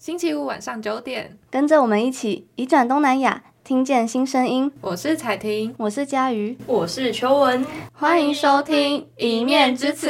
[0.00, 4.72] 星期五晚上九点，跟着我们一起移转东南亚，听见新声音。
[4.80, 7.62] 我是彩婷，我是佳瑜，我是秋文，
[7.92, 10.08] 欢迎收听《一面之词》。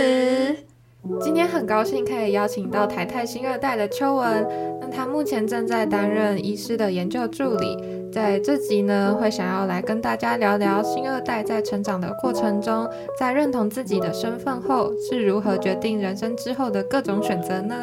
[1.21, 4.47] 今天很高兴可以邀请到台泰新二代的秋文，
[4.81, 7.77] 那他目前正在担任医师的研究助理。
[8.13, 12.89] 在这集呢，会想要来跟大家聊聊新二代在成长的过程中，
[13.19, 17.75] 在认同自己的身份后，是如何决定人生之后的各种选择呢？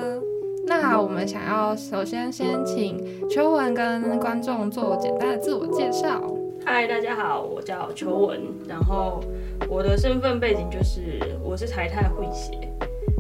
[0.68, 6.21] 那我们想要首先先请秋文跟观众做简单的自我介绍。
[6.66, 9.23] 嗨，大家好，我叫秋文，然后
[9.70, 12.52] 我的身份背景就是我是台泰混血，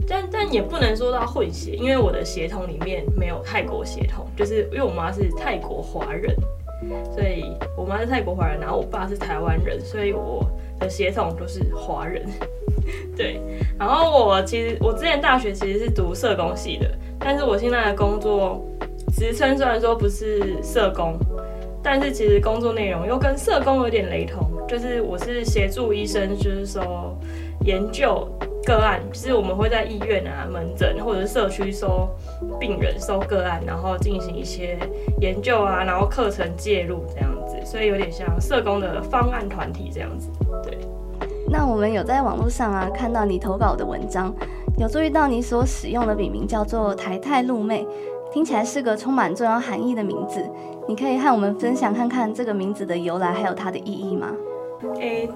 [0.05, 6.35] 但但也不能说到混血，因为我的血统里面没有泰国血统，就是因为我妈是泰国华人，
[7.15, 7.45] 所以
[7.77, 10.45] 我妈是泰国华人，然后我爸是台湾人，所以我
[10.79, 12.25] 的协同都是华人。
[13.15, 13.41] 对，
[13.77, 16.89] 然后我其实我之前大学其实是读社工系的。
[17.19, 18.63] 但是我现在的工作
[19.17, 21.17] 职称虽然说不是社工，
[21.83, 27.17] 但是其实工作内容又跟社工有点雷同，就是我是协助医生，就是说
[27.65, 28.27] 研究
[28.67, 32.09] 个案，就是我们会在医院啊、门诊或者社区收
[32.59, 34.77] 病人、收个案，然后进行一些
[35.21, 40.29] 研究啊，然后课程介入这样子，所以有点像社工的方案团体这样子。
[40.63, 40.77] 对，
[41.49, 44.35] 那我们有在网络上啊看到你投稿的文章。
[44.77, 47.87] 有注意到你所使用的笔名叫做台泰露妹，
[48.33, 50.45] 听起来是个充满重要含义的名字。
[50.89, 54.27] 你可以和我们分享看看这个名字的由来，还有它的意义吗？
[54.99, 55.27] 诶、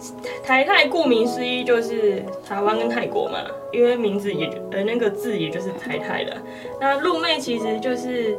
[0.43, 3.39] 台泰顾名思义就是台湾跟泰国嘛，
[3.71, 6.37] 因为名字也呃那个字也就是台泰的。
[6.79, 8.37] 那露妹其实就是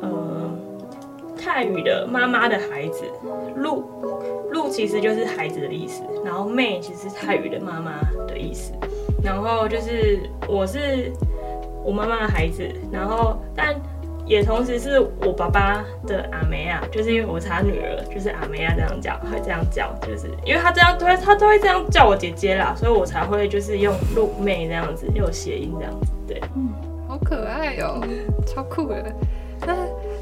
[0.00, 0.50] 呃
[1.36, 3.04] 泰语的妈妈的孩子，
[3.56, 3.84] 露
[4.52, 8.72] 露其实就是孩子的意思，然后妹其实是泰语的妈妈的意思。
[9.22, 11.12] 然后就是我是
[11.84, 13.74] 我妈妈的孩子，然后但
[14.28, 26.68] 也同时是我爸爸的阿梅啊，就是因为我是他女儿，就是阿梅啊这样叫，会这样叫，就是因为他这样，他他都会这样叫我姐姐啦，所以我才会就是用露妹这样子，又有谐音这样子，对，嗯，
[27.08, 28.00] 好可爱哦，
[28.46, 29.12] 超酷的，
[29.66, 29.74] 那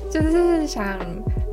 [0.08, 0.96] 就是想。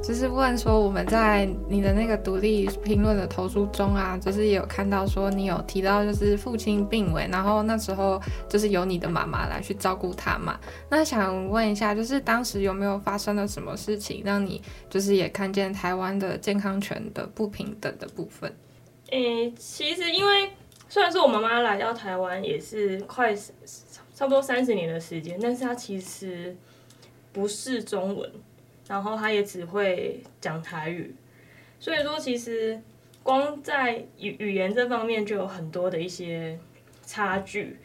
[0.04, 10.60] 就是问说，我们在你的那个独立评论的投书中啊，就是也有看到说你有提到，就是父亲病危，然后那时候就是由你的妈妈来去照顾他嘛。
[10.90, 18.54] 那想问一下，就是当时有没有发生了什么事情，让你就是也看见台湾的健康权的不平等的部分？
[19.10, 20.50] 诶、其实因为
[20.90, 23.34] 虽然说我妈妈来到台湾也是快
[24.14, 26.54] 差不多三十年的时间，但是她其实
[27.32, 28.30] 不是中文。
[28.88, 31.16] 然后他也只会讲台语，
[31.80, 32.78] 所以说其实
[33.24, 36.60] 光在语语言这方面就有很多的一些
[37.06, 37.78] 差距。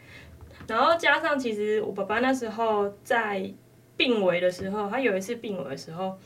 [0.67, 3.49] 然后加上其实我爸爸那时候在
[3.95, 6.17] 病危的时候，他有一次病危的时候，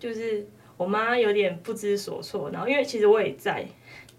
[0.00, 0.44] 就是
[0.76, 2.50] 我妈有点不知所措。
[2.50, 3.64] 然后因为其实我也在，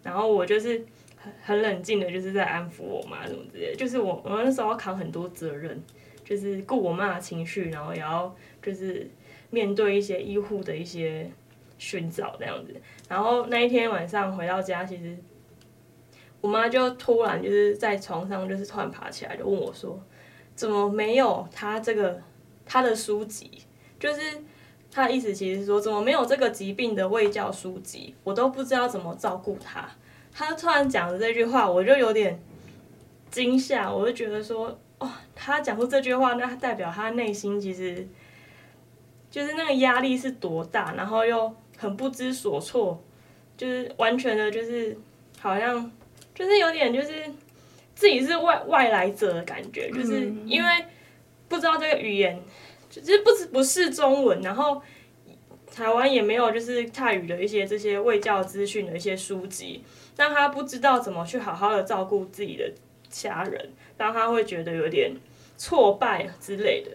[0.01, 0.81] 然后我就是
[1.17, 3.75] 很很冷静的，就是在安抚我妈什么之类。
[3.75, 5.83] 就是我我那时候要扛很多责任，
[6.23, 9.05] 就是顾我妈的情绪，然后也要就是。
[9.51, 11.29] 面对一些医护的一些
[11.77, 12.75] 寻找这样子，
[13.07, 15.17] 然后那一天晚上回到家，其实
[16.41, 19.99] 我妈就突然就是在床上，就是突然爬起来，就问我说
[20.53, 22.21] ：“怎么没有他这个
[22.65, 23.49] 他的书籍？
[23.99, 24.21] 就是
[24.91, 28.13] 他的意思其实是说，怎么没有这个疾病的卫教书籍？
[28.23, 29.89] 我都不知道怎么照顾他。”
[30.31, 32.39] 他突然讲的这句话，我就有点
[33.31, 38.07] 惊吓，我就觉得说：“哦，他讲出这句话，那代表他内心其实……”
[39.29, 43.01] 就是那个压力是多大，然后又很不知所措，
[43.55, 44.97] 就是完全的，就是
[45.39, 45.91] 好像
[46.33, 47.25] 就是有点就是
[47.93, 50.85] 自己是外外来者的感觉，就是因为
[51.47, 52.41] 不知道这个语言，
[52.89, 54.81] 就是不不是中文，然后
[55.71, 59.83] 台湾也没有就是泰语的一些这些卫教资讯的一些书籍，
[60.17, 62.71] 让他不知道怎么去好好的照顾自己的
[63.09, 65.11] 家人，让他会觉得有点
[65.57, 66.91] 挫败之类的。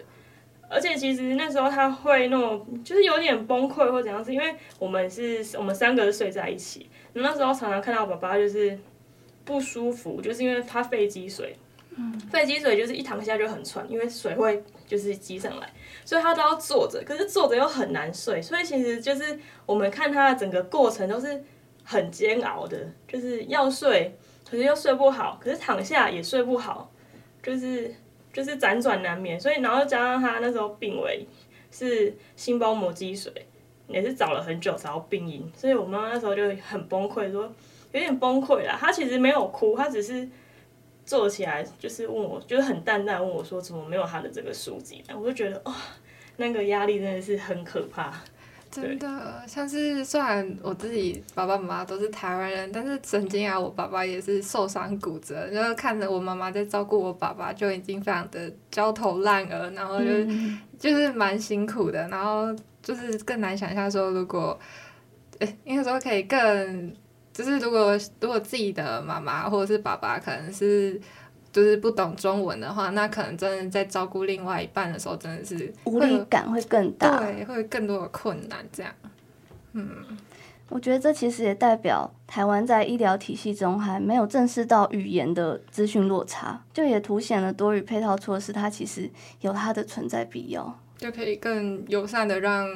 [0.68, 8.76] 而且其实那时候他会那种，就是有点崩溃或怎样子，是因为我们是我们三个是睡在一起，那时候常常看到爸爸就是
[9.44, 11.56] 不舒服，就是因为他肺积水，
[12.30, 15.72] 肺积水就是一躺下就很喘，因为水会就是积上来，
[16.04, 21.44] 所以他都要坐着，可是坐着又很难睡，所以其实就是我们看他的整个过程都是
[21.84, 24.16] 很煎熬的，就是要睡，
[24.50, 26.90] 可是又睡不好，可是躺下也睡不好，
[27.42, 27.94] 就是。
[28.34, 31.24] 就是辗转难眠，所以然后加上他那时候病危
[31.70, 33.32] 是心包膜积水，
[33.86, 37.44] 也是找了很久找到病因，所以我妈妈那时候就很崩溃，说
[37.92, 38.76] 有点崩溃啦。
[38.78, 40.28] 她其实没有哭，她只是
[41.06, 45.74] 坐起来就是问我，就是很淡淡问我说怎么没有他的这个书籍，我就觉得哇、哦，
[46.36, 48.12] 那个压力真的是很可怕。
[48.74, 64.58] 真的，像是虽然我自己爸爸妈妈都是台湾人，但是曾经啊，我爸爸也是受伤骨折，然后看着我妈妈在照顾我爸爸，就已经非常的焦头烂额，然后就、嗯、就是蛮辛苦的，然后就是更难想象说，如果，
[65.38, 66.92] 诶，应该说可以更，
[67.32, 71.00] 就是如果如果自己的妈妈或者是爸爸可能是。
[71.54, 78.58] 就是不懂中文的话，那可能真的在照顾另外一半的时候，真的是无力感会更大，对，会更多的困难。
[78.72, 78.92] 这样，
[79.74, 79.88] 嗯，
[80.68, 89.08] 我觉得这其实也代表台湾在医疗体系中还没有正视到语言的资讯落差，就也凸显了多语配套措施它其实
[89.40, 92.66] 有它的存在必要，就可以更友善的让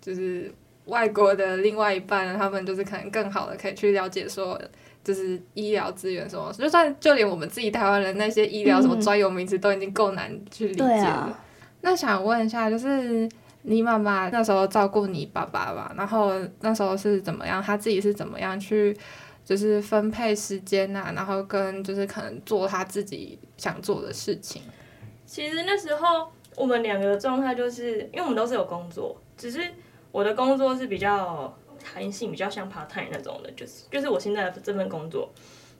[0.00, 0.50] 就是
[0.86, 4.58] 外国的另外一半，他们就是可能更好的可以去了解说。
[5.06, 11.38] 就是医疗资源什么，就算就连我们自己台湾人那些医疗什么专有名词都已经够难去理解了。
[11.82, 13.28] 那想问一下，就是
[13.62, 17.62] 你妈妈那时候照顾你爸爸吧，然后那时候是怎么样？
[17.62, 18.96] 她自己是怎么样去
[19.44, 21.12] 就是分配时间呐、啊？
[21.14, 24.60] 然后跟就是可能做她自己想做的事情。
[25.24, 29.60] 其实那时候我们两个的状态就是，因为我们都是有工作，只是
[30.10, 31.56] 我的工作是比较。
[31.94, 35.30] 弹性比较像 part time 那种的，就是就是我现在的这份工作。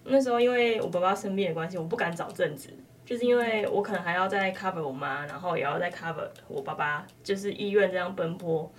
[0.05, 2.71] 那时候因为我爸爸生病的关系，我不敢找正职，
[3.05, 8.71] 就是因为我可能还要再 cover 我妈，然后也要再 cover 我爸爸，就是医院这样奔波，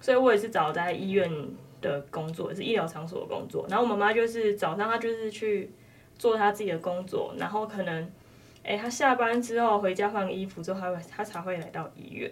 [0.00, 1.28] 所以我也是找在医院
[1.80, 3.66] 的工作，也是医疗场所的工作。
[3.68, 5.72] 然后我妈妈就是早上她就是去
[6.16, 8.08] 做她自己的工作，然后可能，
[8.62, 12.30] 哎，她下班之后回家换个衣服之后，她会她才会来到医院。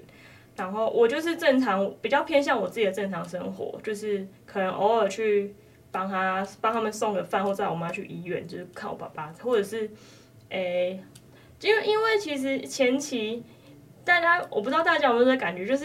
[0.56, 4.24] 然后我就是正常，比较偏向我自己的正常生活，就是
[4.54, 5.52] 可能偶尔去
[5.90, 9.90] 帮他帮他们送个饭，或载我妈去医院，就是看我爸爸，或者是，
[10.50, 11.02] 诶，
[11.60, 13.42] 因为因为其实前期
[14.04, 15.84] 大家我不知道大家有没有这感觉，就是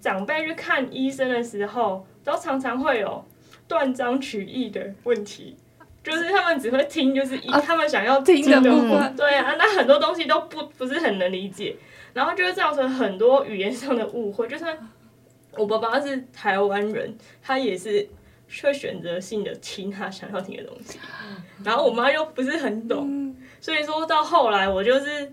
[0.00, 3.22] 长辈去看医生的时候，都常常会有
[3.68, 5.54] 断章取义的问题，
[6.02, 11.76] 就是他们只会听，就是以他们想要听的部分，对啊，那很多东西都不不是很能理解。
[12.14, 14.76] 然后就会造成很多语言上的误会，就算
[15.56, 18.08] 我爸爸是台湾人，他也是
[18.62, 20.98] 会选择性的听他想要听的东西，
[21.64, 25.32] 然后我妈又不是很懂，所以说到后来我就是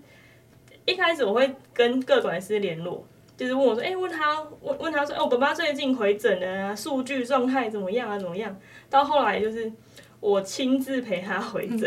[0.86, 3.04] 一开始我会跟各管师联络，
[3.36, 8.56] 就是问我说，哎，问他问问他说，哎，我爸爸最近回诊了啊，数据状态怎么样啊，怎么样？
[8.88, 9.72] 到后来就是。
[10.20, 11.80] 我亲自陪他回诊，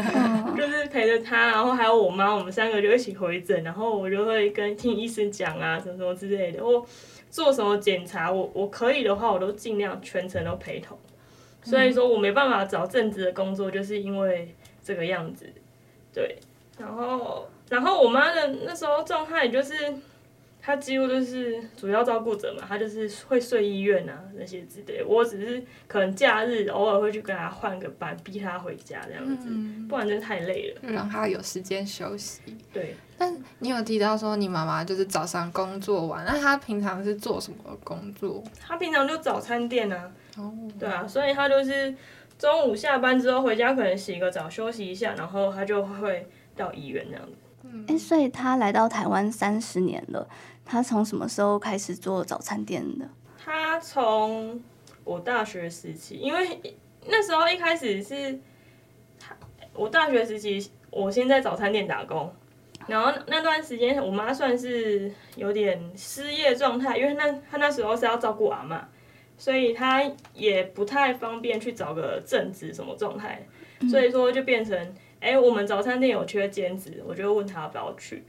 [0.56, 6.82] 就是陪着他，然后还有我妈，我们三个就一起回诊，然后我就会跟听医生讲啊，什么什么之类的，或
[7.34, 10.96] 做什么检查，我我可以的话，我都尽量全程都陪同。
[11.64, 14.54] 所以说我没办法找正职的工作，就是因为
[14.84, 15.52] 这个样子，
[16.12, 16.38] 对。
[16.78, 19.74] 然后，然后我妈的那时候状态就是。
[20.66, 25.06] 他几乎就是主要照顾者嘛，他就是会睡医院啊那些之类的。
[25.06, 30.80] 我只是可能假日偶尔会去跟他换个班，逼他回家这样子，嗯、不然真的太累了。
[30.90, 32.40] 让他有时间休息。
[32.72, 32.96] 对。
[33.18, 38.42] 但你有提到说你妈妈就是早上工作完，那她平常是做什么工作？
[38.58, 40.10] 她平常就早餐店啊。
[40.38, 40.50] 哦。
[40.80, 41.94] 对啊，所以她就是
[42.38, 46.26] 中午下班之后回家，可能洗个澡休息一下，然后她就会
[46.56, 47.36] 到医院这样子。
[47.64, 47.84] 嗯。
[47.88, 50.28] 哎，所以他来到台湾三十年了。
[50.64, 53.06] 他从什么时候开始做早餐店的？
[53.36, 54.58] 他从
[55.04, 56.58] 我大学时期，因为
[57.06, 58.40] 那时候一开始是，
[59.74, 62.32] 我大学时期，我先在早餐店打工，
[62.86, 68.80] 然后那段时间我妈算是有点失业状态，因为那她那时候是要照顾阿嬷，
[69.36, 70.02] 所以她
[70.32, 73.46] 也不太方便去找个正职什么状态，
[73.90, 74.94] 所以说就变成，
[75.24, 78.22] 哎、欸，我们早餐店有缺兼职，我就问他要不要去。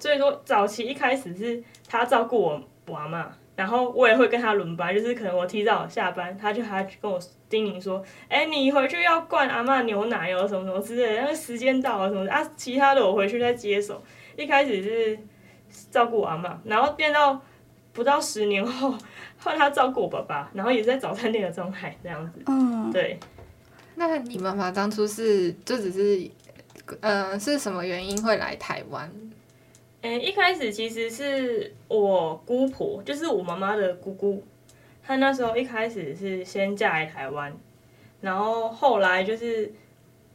[0.00, 14.02] 所以说，早期一开始是他照顾我娃嘛，然后我也会跟他轮班，就是可能我提早下班，他就还跟我叮咛说：“哎、欸，你回去要灌阿嬷牛奶哦，什么什么之类的，那个时间到了什么的啊，其他的我回去再接手。”
[14.36, 15.18] 一开始是
[15.90, 17.40] 照顾我阿嬷，然后变到
[17.92, 18.92] 不到十年后
[19.38, 22.40] 换他照顾我爸爸，然后也是在早餐店的状态这样子。
[22.46, 23.18] 嗯，对。
[23.96, 26.30] 那你妈妈当初是就只是，嗯、
[27.00, 29.10] 呃，是什么原因会来台湾？
[30.02, 34.42] 嗯，一开始其实是我姑婆，就是我妈妈的姑姑，
[35.02, 37.52] 她那时候一开始是先嫁来台湾，
[38.20, 39.70] 然后后来就是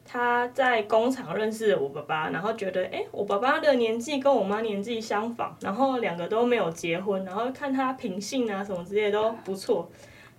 [0.06, 9.90] 她在工厂认识了我爸爸，然后觉得诶，我爸爸的年纪跟我妈年纪相仿，然后两个都没有结婚，然后看他品性啊什么之类都不错，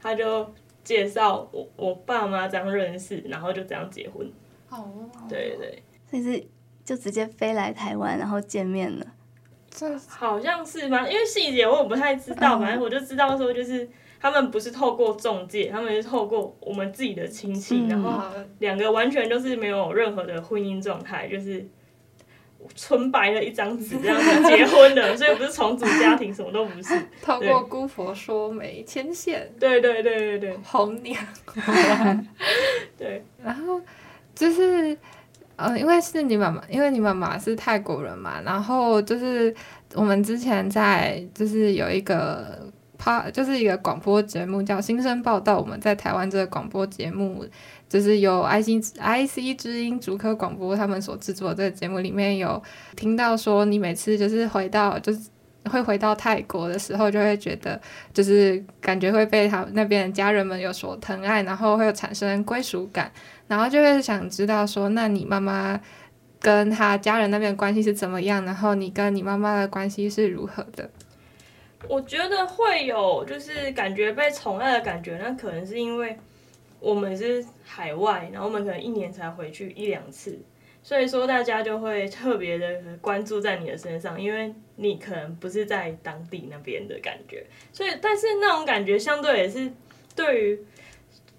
[0.01, 0.49] 他就
[0.85, 4.31] 介绍我我爸妈这样认识，然后就这样结婚。
[4.71, 6.47] 哦，对对，所以是
[6.85, 9.07] 就直接飞来台湾，然后见面了。
[9.71, 13.89] 这好像是吧，因为细节我也不太知道，反正我就知道说就是。
[14.19, 18.23] 他们不是透过中介，他们是透过我们自己的亲戚，嗯、然后
[18.61, 21.65] 两个完全都是没有任何的婚姻状态，就是
[22.75, 26.99] 纯白的一张纸这样子结婚的， 所以不是重组家庭，什么都不是。
[27.23, 31.23] 透过姑婆说媒牵线，对对对对对，红娘。
[32.99, 33.81] 对，然后
[34.35, 34.97] 就是
[35.57, 39.55] 呃，因为是你妈妈，因为你妈妈是泰国人嘛，然后就是
[39.95, 42.71] 我们之前在就是有一个。
[42.99, 45.59] 它就是一个广播节目，叫《新生报道》。
[45.61, 47.45] 我们在台湾这个广播节目，
[47.91, 52.61] 就是由 IC IC 之音竹科广播他们所制作这个节目里面有
[52.97, 55.21] 听到说，你每次就是回到就是
[55.71, 57.81] 会回到泰国的时候，就会觉得
[58.13, 63.11] 就是感觉会被他那边的家人们有所疼爱，然后会有产生归属感，
[63.49, 65.81] 然后就会想知道说，那你妈妈
[66.41, 68.45] 跟他家人那边关系是怎么样？
[68.45, 70.89] 然后你跟你妈妈的关系是如何的？
[71.89, 76.17] 我觉得会有，就是感觉被宠爱的感觉，那可能是因为
[76.81, 80.37] 我们是海外，然后我们可能一年才回去一两次，
[80.87, 89.69] 所以说大家就会特别的关注在你的身上，因为你可能不是在当地那边的感觉，所以但是那种感觉相对也是
[90.15, 90.61] 对于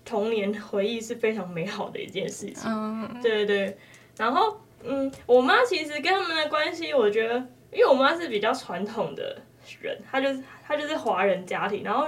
[0.03, 2.69] 童年回忆是非常美好的一件事情。
[2.69, 3.77] 嗯，对对对。
[4.17, 7.35] 然后嗯，我妈其实跟他们的关系，我觉得，
[7.71, 9.41] 因为我妈是比较传统的。
[9.81, 12.07] 人，她就是她就是华人家庭，然后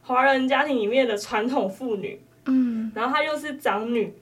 [0.00, 4.14] 华人家庭里面的传统妇女，嗯，然后她又是长女，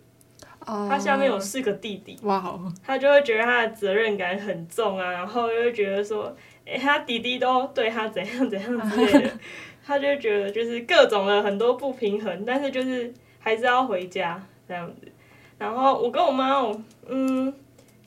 [0.68, 6.32] 哦，她下面有四个弟弟，哇哦，他就会觉得他的责任感很重啊，然后又会觉得说，
[6.66, 9.30] 哎，他弟弟都对他怎样怎样之类的，
[9.84, 15.10] 他就觉得就是各种的很多不平衡，但是就是还是要回家这样子。
[15.58, 16.62] 然后我跟我妈，
[17.08, 17.52] 嗯，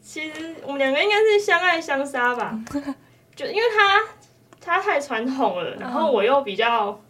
[0.02, 2.58] 其实我们两个应该是相爱相杀吧，
[3.36, 4.02] 就因为他。
[4.64, 7.02] 他太传统了，然后我又比较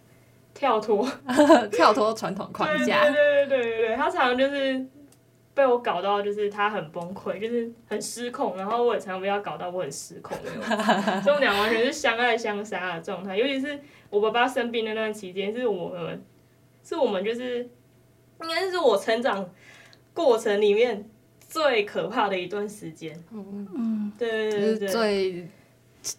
[0.54, 1.06] 跳脱，
[1.70, 3.04] 跳脱传统框架。
[3.04, 4.82] 对对对对对对，他常常就是
[5.62, 10.62] 被我搞到，就是他很崩溃，就是很失控，然后我也常常被他搞到我很失控那种。
[11.22, 16.24] 所以我们俩完全是相爱相杀的状态，尤其是我爸爸生病那段期间，是我们，
[16.84, 17.60] 是我们就是
[18.42, 19.48] 应该是我成长
[20.14, 21.08] 过程里面
[21.40, 23.16] 最可怕的一段时间。
[23.32, 25.48] 嗯嗯，对对对对，最。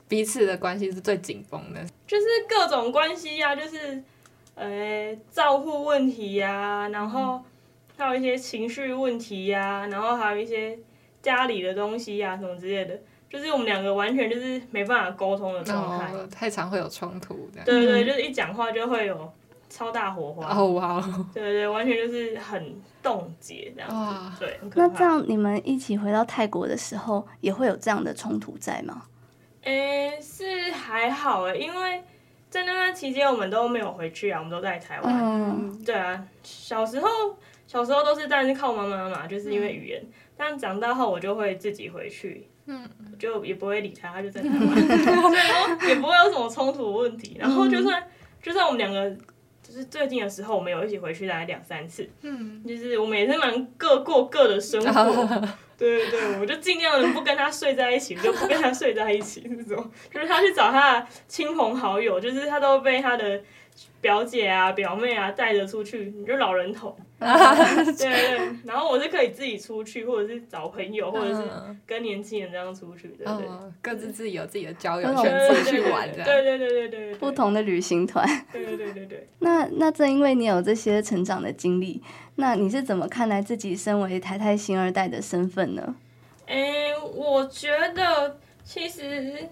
[0.06, 4.00] 彼此的关系是最紧绷的，就是各种关系呀、啊，就是，
[4.54, 7.42] 呃，照护问题呀、啊，然后还
[8.08, 10.78] 有一些情绪问题呀、啊，然后还有一些
[11.20, 17.62] 家里的东西呀、啊，什么之类的，就是我们两个完全就是没办法沟通的状态、哦，太常会有冲突的。
[17.64, 19.32] 对对，就是一讲话就会有
[19.70, 20.54] 超大火花。
[20.54, 21.26] 哦哇！
[21.32, 23.94] 对对，完全就是很冻结这样子。
[23.96, 29.02] 哇对，那这样你们一起回到泰国的时候，也会有这样的冲突在吗？
[29.62, 32.02] 诶、欸，是还好诶，因为
[32.50, 35.14] 在那段期间我们都没有回去啊，我们都在台湾。
[35.14, 37.08] 嗯，对啊，小时候
[37.72, 39.98] 小时候都是但是靠妈妈嘛，就是因为语言。
[40.02, 42.86] 嗯、但长大后我就会自己回去，嗯，
[43.18, 47.38] 就也不会理他，他就在台湾， 也不会有什么冲突问题。
[47.40, 48.06] 然后就算
[48.42, 49.10] 就算我们两个
[49.62, 55.24] 就是最近的时候，我们有一起回去大概两三次，嗯，就是我们也是蛮各过各的生活。
[55.78, 59.90] 对对对，我就尽量的不跟他睡在一起，就不跟他睡在一起那种。
[60.12, 63.40] 就是他去找他的亲朋好友，就是他都被他的
[64.00, 66.96] 表姐啊、表妹啊带着出去，你就老人头。
[67.84, 71.42] 对对对，然后我是可以自己出去，或者是找朋友，或者是
[71.86, 73.46] 跟年轻人这样出去，对对，对。
[73.80, 76.24] 各自自己有自己的交友圈，出去玩的。
[76.24, 77.14] 对对对对对。
[77.14, 78.26] 不同的旅行团。
[78.52, 79.26] 对对对对对。
[79.40, 82.02] 那那正因为你有这些成长的经历。
[82.36, 85.94] 那你是怎么看待自己身为台泰星二代的身份呢？
[86.46, 89.46] 诶、欸，我觉得其实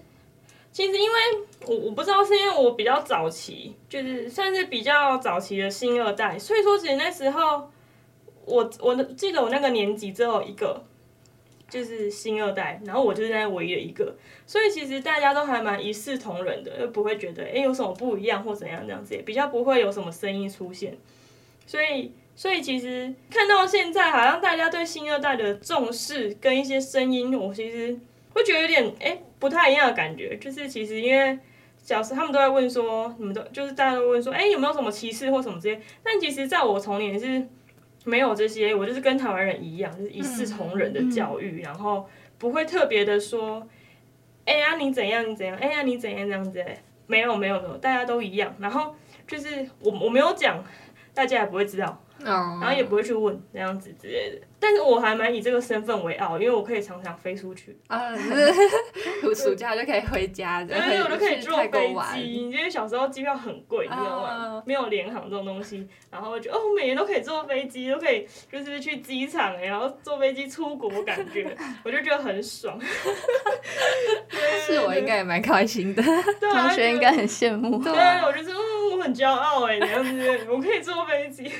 [0.71, 1.17] 其实因为
[1.65, 7.69] 我我不知道是因为我比较早期，就是算是比较早期的星二代，所以说其实那时候
[8.45, 10.83] 我我记得我那个年级只有一个
[11.69, 20.97] 就是星二代，然后我就是那唯一的一个，所以其实大家都还蛮一视同仁的，又不会觉得哎、有什么不一样或怎样这样子，也比较不会有什么声音出现，
[21.65, 22.11] 所以。
[22.33, 27.95] 所以其实看到现在，好像大家对星二代的重视跟一些声音，我其实
[28.33, 30.37] 会觉得有点哎、不太一样的感觉。
[30.37, 31.37] 就是其实因为
[31.77, 35.81] 小时候他们都在问说，你们都就是大家都问说，哎、欸、有没有什么歧视或什么之类。
[36.01, 37.45] 但其实在我童年是
[38.05, 42.07] 没有这些，我就是跟台湾人一样，就是一视同仁的教育，然后
[42.37, 43.67] 不会特别的说，
[44.45, 46.63] 哎呀你怎样你怎样，哎呀你怎样这样子，
[47.07, 48.55] 没有没有没有，大家都一样。
[48.59, 48.95] 然后
[49.27, 50.63] 就是我我没有讲。
[51.13, 51.87] 大家也不会知道，
[52.21, 54.47] 哦，然后也不会去问这样子之类的。
[54.61, 57.75] 但是我还蛮以这个身份为傲，因为我可以常常飞出去。
[57.87, 62.49] 啊，就是 暑假就可以回家， 对，我都可以坐飞机。
[62.51, 64.61] 因为小时候机票很贵，你知道吗？
[64.65, 72.79] 没有 联航这种东西，然后我觉得哦，每年都可以坐飞机，都可以就是去机场，然后坐飞机出国，感觉我就觉得很爽。
[74.65, 76.03] 是我应该也蛮开心的，
[76.39, 77.83] 同学应该很羡慕。
[77.83, 77.91] 对，
[78.25, 81.51] 我就是嗯，我很骄傲哎，这样子我可以坐飞机，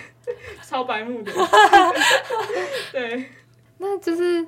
[0.62, 1.32] 超白目的。
[2.92, 3.26] 对，
[3.78, 4.46] 那就是，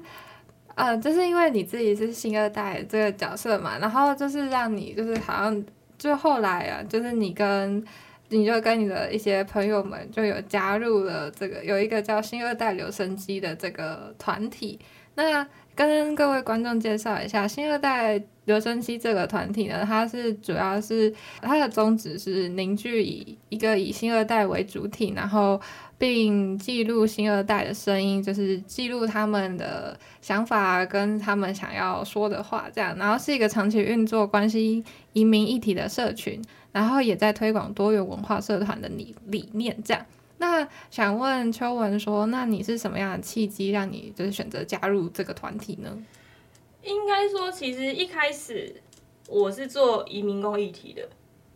[0.75, 5.65] 呃，就是因为你自己是星二代这个角色嘛，然后就是让你就是好像
[5.97, 7.81] 就后来啊，就是你跟
[8.27, 14.77] 你就跟你的一些朋友们就有加入了这个有一个叫星二代留声机的这个团体。
[15.15, 25.61] 那跟各位观众介绍一下，星二代留声机这个团体呢，它是主要是它的宗旨是凝聚以一个以星二代为主体，然后。
[26.03, 32.93] 并记录星二代的声音，就是记录他们的想法跟他们想要说的话，这样。
[32.97, 34.83] 然后是一个长期运作、关心
[35.13, 36.43] 移民议题的社群，
[36.73, 40.05] 然后也在推广多元文化社团的理理念，这样。
[40.39, 45.97] 那想问秋文说，那你是什么样的契机让你就是选择加入这个团体呢？
[46.83, 48.75] 应该说，其实一开始
[49.29, 51.07] 我是做移民工议题的。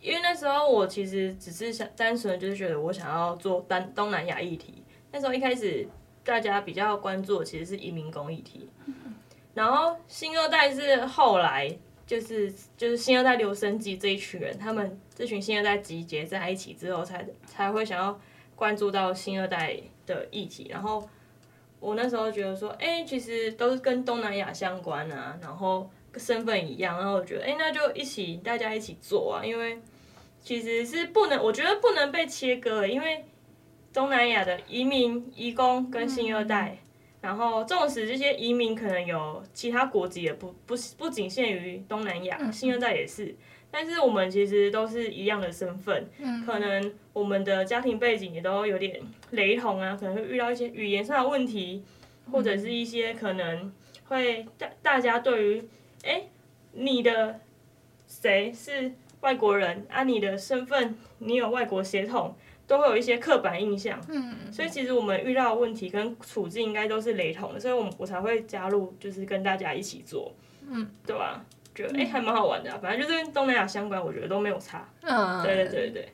[0.08, 4.82] 因为那时候我其实只是想单纯就是觉得我想要做单东南亚议题。
[5.12, 5.86] 那时候一开始
[6.24, 8.70] 大家比较关注的其实是移民工议题，
[9.54, 11.70] 然后新二代是后来
[12.06, 18.18] 就是就是新二代留声机这一群人，他们这群新二代集结在一起之后才才会想要
[18.56, 20.68] 关注到新二代的议题。
[20.70, 21.08] 然后
[21.80, 25.90] 我那时候觉得说，哎，其实都是跟东南亚相关啊，然后。
[26.16, 29.80] 身份一样，然后我觉得，哎，那就一起，大家一起做啊，因为
[30.48, 33.26] 其实是不能，我觉得不能被切割，因为
[33.92, 36.88] 东南亚的移民、移工跟新二代，嗯、
[37.20, 43.36] 然后纵使这些移民可能有其他国籍，也不不不仅限于东南亚，新二代也是，
[43.70, 49.02] 但是我们其实都是一样的身份，嗯、可能我们的家庭背景也都有点
[49.32, 51.84] 雷同啊，可能会遇到一些语言上的问题，
[52.32, 53.70] 或者是一些可能
[54.06, 55.64] 会大大家对于
[56.06, 56.24] 哎，
[56.72, 57.42] 你的
[58.08, 60.04] 谁是外国人啊？
[60.04, 64.00] 你的身份，你有外国血统，都会有一些刻板印象。
[64.08, 70.34] 嗯，所以其实我们遇到的问题跟处境应该都是雷同的，所以我我才会加入，就是跟大家一起做。
[70.70, 71.44] 嗯，对吧？
[71.74, 74.88] 觉得哎，还蛮好玩的啊，反正就是跟东南亚相关，我觉得都没有差。
[75.02, 76.10] 嗯，对对对对。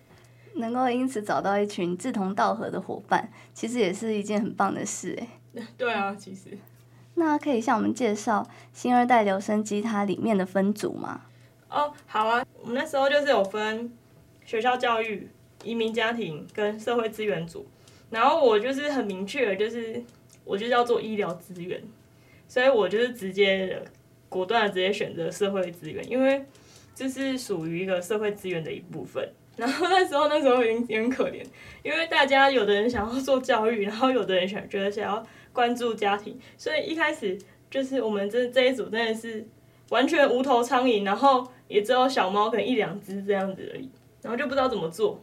[0.56, 5.66] 能够因此找到一群志同道合的伙伴，其实也是一件很棒的事哎。
[5.78, 6.58] 对啊，其实。
[7.16, 11.22] 那可以向我们介绍星二代留声机它里面的分组吗？
[11.74, 13.92] 哦，好啊，我们那时候就是有分
[14.46, 15.28] 学校教育、
[15.64, 17.66] 移民家庭跟社会资源组，
[18.10, 20.02] 然后我就是很明确，就是
[20.46, 21.82] 我就是要做医疗资源，
[22.48, 23.82] 所以我就是直接
[24.30, 26.46] 果断的直接选择社会资源，因为
[26.94, 29.28] 这是属于一个社会资源的一部分。
[29.58, 31.44] 然后那时候那时候也也很可怜，
[31.84, 35.26] 因为大家有的人想要做教育，然后有的人想觉得想要。
[35.54, 37.38] 关注家庭，所以一开始
[37.70, 39.46] 就是我们这这一组真的是
[39.94, 43.88] 完全无头苍蝇，然后也只有小猫可能一两只这样子而已，
[44.24, 45.22] 然后就不知道怎么做。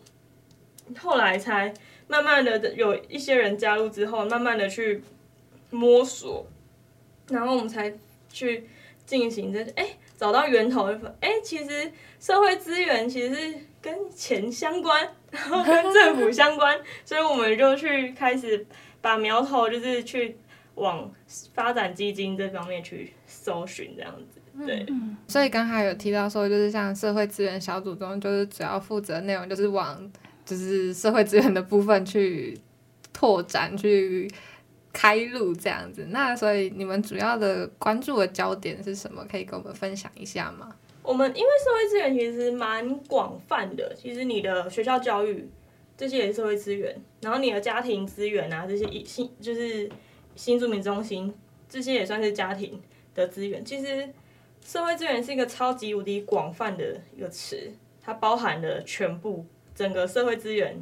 [0.98, 1.74] 后来才
[2.06, 5.02] 慢慢的有一些人加入之后，慢慢的去
[5.70, 6.46] 摸索，
[7.28, 7.92] 然后我们才
[8.32, 8.68] 去
[9.04, 10.88] 进行这哎找到源头，
[11.20, 18.66] 哎其实社会资源其实跟钱相关，然后跟政府相关，所以我们就去开始。
[19.02, 20.36] 把苗头就是去
[20.74, 21.10] 往
[21.54, 24.84] 发展基金这方面去搜寻，这样子，对。
[24.88, 30.10] 嗯、所以刚才有提到说，就是像社会资源小组中，就是主要负责内容就是往
[30.44, 32.58] 就是社会资源的部分去
[33.12, 34.30] 拓展、去
[34.92, 36.06] 开路这样子。
[36.10, 39.24] 那所以你们主要的关注的焦点是什么？
[39.30, 40.68] 可以跟我们分享一下吗？
[41.02, 45.48] 我们因为社会资源其实蛮广泛的，其实你的学校教育。
[45.96, 49.86] 这些也是社会资源，然后你的家庭资源啊，这些新就是
[50.34, 51.30] 新住民中心，
[51.68, 52.80] 这些也算是家庭
[53.14, 53.62] 的资源。
[53.62, 54.08] 其实
[54.70, 60.80] 社会资源是一个超级无敌广泛的一个词，它包含了全部整个社会资源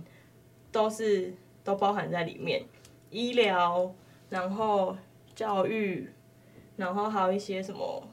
[0.70, 1.32] 都是
[1.64, 2.62] 都包含在里面，
[3.08, 3.90] 医疗，
[4.28, 4.94] 然后
[5.34, 6.06] 教育，
[6.76, 8.06] 然后还有一些什么，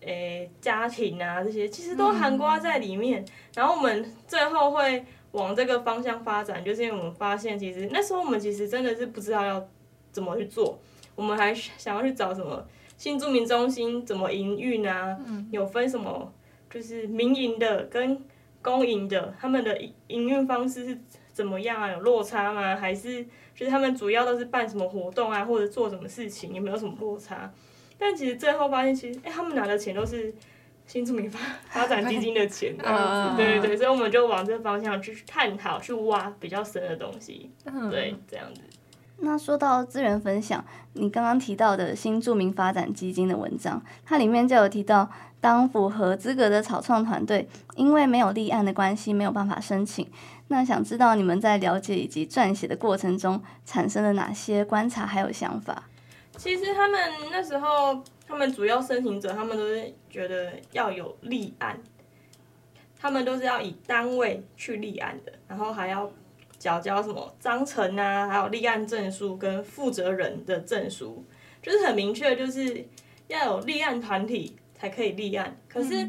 [0.00, 3.24] 诶家庭啊这些，其实都涵盖在里面。
[3.54, 5.02] 然后我们最后会。
[5.32, 9.68] 往这个方向发展，就是因为我们发现，其实那时候我们其实真的是不知道要
[10.10, 10.78] 怎么去做，
[11.14, 16.32] 我们还想要去找什么新住民中心怎么营运啊，嗯、有分什么
[16.70, 18.20] 就是民营的跟
[18.62, 19.78] 公营的，他们的
[20.08, 20.98] 营运方式是
[21.32, 21.92] 怎么样啊？
[21.92, 22.74] 有落差吗？
[22.74, 23.22] 还是
[23.54, 27.52] 就是他们主要都是办什么活动啊，或者做什么事情，有没有什么落差？
[27.98, 30.34] 但其实最后发现，其实哎、欸，他们拿的钱都是
[30.86, 37.50] 新住民发发展基金的钱，这样子，对对对，所以我们就往这个方向去探讨，去挖比较深的东西，
[37.90, 38.60] 对，这样子。
[39.18, 50.06] 那说到资源分享，你刚刚提到的新著名发展基金的文章，它里面就有提到，当符合资格的草创团队因为没有立案的关系，没有办法申请。
[50.48, 55.84] 那想知道你们在了解以及撰写的过程中，产生了哪些观察还有想法？
[56.36, 57.00] 其实他们
[57.32, 61.80] 那时候，他们主要申请者，他们都是觉得要有立案，
[63.00, 66.08] 他们都是要以单位去立案的，然后还要。
[66.58, 71.24] 缴交什么章程啊，还有立案证书跟负责人的证书，
[71.62, 72.84] 就是很明确，就是
[73.28, 75.56] 要有立案团体才可以立案。
[75.68, 76.08] 可是，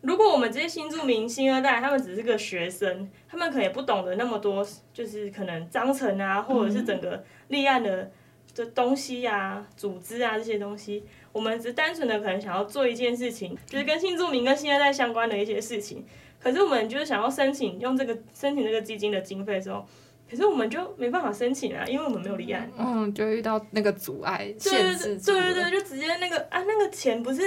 [0.00, 8.10] 如果我们这些新住民、新二代，他们只是个学生，他们可能也不懂得那么多，就是可能章程啊，或者是整个立案的
[8.54, 16.04] 的东西啊、组织啊这些东西，我们只单纯的可能想要做一件事情，就是跟新住民跟新二代相关的一些事情。
[16.42, 19.86] 可是我们就是想要申请用这个申请这个基金的经费的时候，
[20.28, 22.70] 可是我们就没办法申请啊，因为我们没有立案。
[22.78, 25.18] 嗯，就遇到那个阻碍，限制。
[25.18, 27.42] 对对对，就直接那个啊，那个钱不是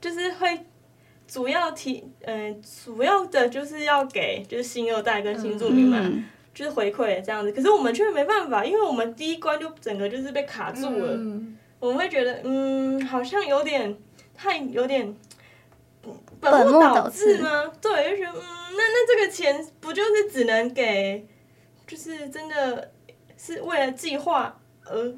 [0.00, 0.60] 就是会
[1.26, 7.50] 主要提，嗯、呃，主要的就是要给就是新二代跟新住民嘛，嗯、就是回馈这样子。
[7.50, 11.14] 可是我们却没办法，因为我们第一关就整个就是被卡住了。
[11.14, 13.96] 嗯、我们会觉得，嗯，好像有点
[14.34, 15.14] 太有点。
[16.38, 17.72] 本末倒置吗？
[17.80, 18.42] 对，就觉得嗯，
[18.72, 21.26] 那那这个钱不就是只能给，
[21.86, 22.90] 就是真的
[23.38, 25.14] 是为了计划而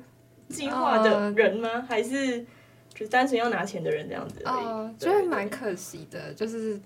[0.49, 1.69] 计划的人吗？
[1.73, 2.47] 呃、还是
[2.95, 4.65] 就单纯要拿钱的人这样子而已？
[4.65, 6.81] 哦、呃，就是蛮可惜的，就是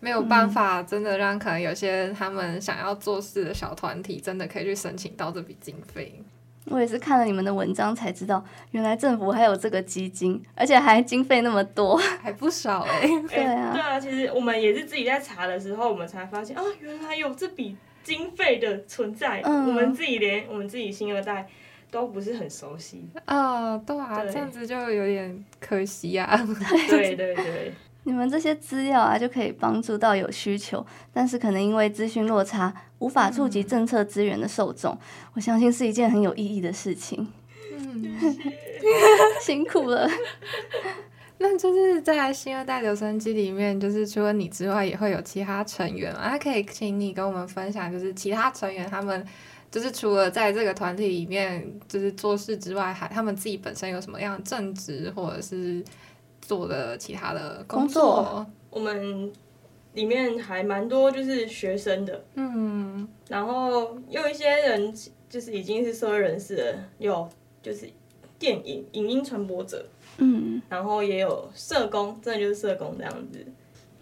[0.00, 6.22] 没有办法真的让可能有些他们想要做事的小团体真的可以去申请到这笔经费。
[6.66, 13.22] 我也是看了你们的文章才知道，原来政府还有这个基金，而且还经费那么多， 还不少哎、欸。
[13.28, 19.40] 对啊，对啊，其实我们也是自己在查的时候，我们才发现啊，原来有这笔经费的存在。
[19.44, 21.48] 嗯、我们自己连我们自己新二代
[21.90, 23.08] 都不是很熟悉。
[23.24, 26.48] 啊、哦，对啊，对这样子就有点可惜呀、啊。
[26.88, 27.72] 对对对。
[28.04, 34.92] 你们这些资料啊，就可以帮助到有需求，但是可能因为资讯落差，无法触及政策资源的受众。
[34.92, 34.98] 嗯、
[35.34, 37.28] 我相信是一件很有意义的事情。
[37.72, 38.18] 嗯，
[39.40, 40.10] 辛苦了。
[41.38, 49.24] 那就是在新二代留声机里面，就是除了你之外，也会有其他成员啊，可以请你跟我们分享，就是其他成员他们
[49.70, 55.84] 就是除了在这个团体里面就是做事之外，还他们自己本身有什么样的正职或者是。
[56.42, 59.32] 做的其他的工作，工作我们
[59.94, 64.92] 里面还蛮多，就是学生的，嗯，然后有一些人
[65.30, 67.28] 就是已经是社会人士了，有
[67.62, 67.88] 就是
[68.38, 69.86] 电影影音传播者，
[70.18, 73.46] 嗯，然后也有社工，真的就是社工这样子，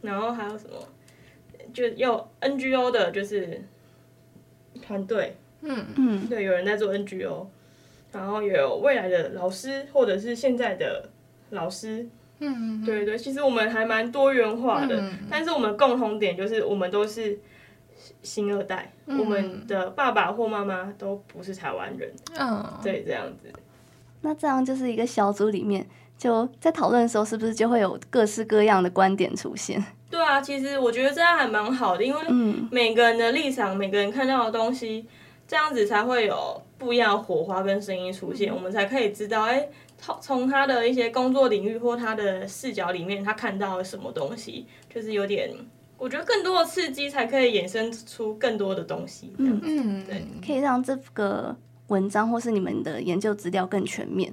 [0.00, 0.76] 然后还有什么，
[1.74, 3.62] 就有 NGO 的，就是
[4.80, 5.84] 团队，嗯。
[5.96, 7.46] 嗯，对，有人在做 NGO，
[8.12, 11.10] 然后也有未来的老师或者是现在的
[11.50, 12.08] 老师。
[12.42, 17.38] 嗯，对对，其实我们还蛮多元化的，嗯、但是我们共同点就是我们都是
[18.22, 22.10] 新二代，嗯、我们的爸爸或妈妈都不是台湾人。
[22.38, 23.52] 嗯，对，这样子。
[24.22, 29.82] 那这样就是一个小组里面，就在讨论的时候，是不是就会有各式各样的观点出现？
[30.10, 32.20] 对啊，其实我觉得这样还蛮好的，因为
[32.70, 35.06] 每个人的立场，嗯、每个人看到的东西，
[35.46, 39.68] 这样子才会有不一样的火花跟声音出现，嗯、我们才可以知道，哎。
[40.20, 45.50] 从他的一些工作领域或他的视角里面，他看到了什么东西，就是有点，
[45.98, 49.34] 我觉得更多的刺激才可以衍生出更多的东西。
[49.36, 51.54] 嗯嗯，对，可以让这个
[51.88, 54.32] 文章或是你们的研究资料更全面。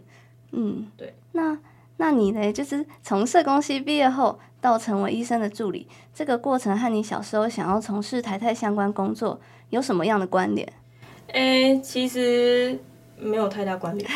[0.53, 1.13] 嗯，对。
[1.33, 1.57] 那
[1.97, 2.53] 那你呢？
[2.53, 10.71] 就是从社工系毕业后到成为医生的助理，这个过程和你小时候想要从事台泰相关工作有什么样的关联？
[11.33, 12.79] 诶、欸，其实。
[13.19, 14.09] 没有太大关联，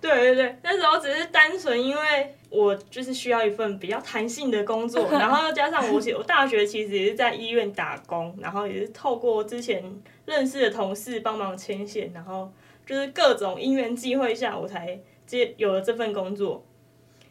[0.00, 9.82] 对 对 对，那时候只是单纯因为我就是需要一份比较弹性的工作，然后又加上我我大学其实也是在医院打工，然后也是透过之前
[10.26, 12.52] 认识的同事帮忙牵线，然后
[12.84, 16.64] 就是各种因缘际会下，我才接有了这份工作，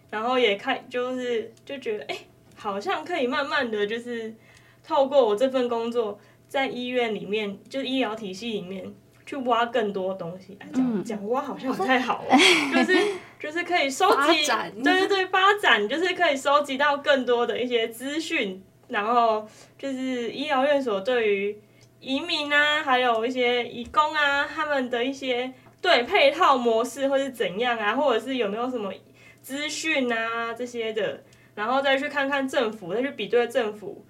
[0.09, 2.17] 然后也看就是就觉得哎，
[2.55, 4.33] 好像可以慢慢的就是
[4.85, 8.93] 透过我这份工作，在医院里面就医疗体系里面。
[9.25, 12.25] 去挖更多东西，讲讲挖好像不太好，
[12.73, 12.97] 就是
[13.39, 14.45] 就是可以收集，
[14.83, 21.57] 对对对，发展就是可以收集到更多的一些资讯，然后就是医疗院所对于
[21.99, 28.91] 移民啊，还有一些移工啊，他们的一些对配套模式会是怎样啊，或者是有没有什么
[29.41, 31.23] 资讯啊这些的，
[31.55, 34.05] 然后再去看看政府，再去比对政府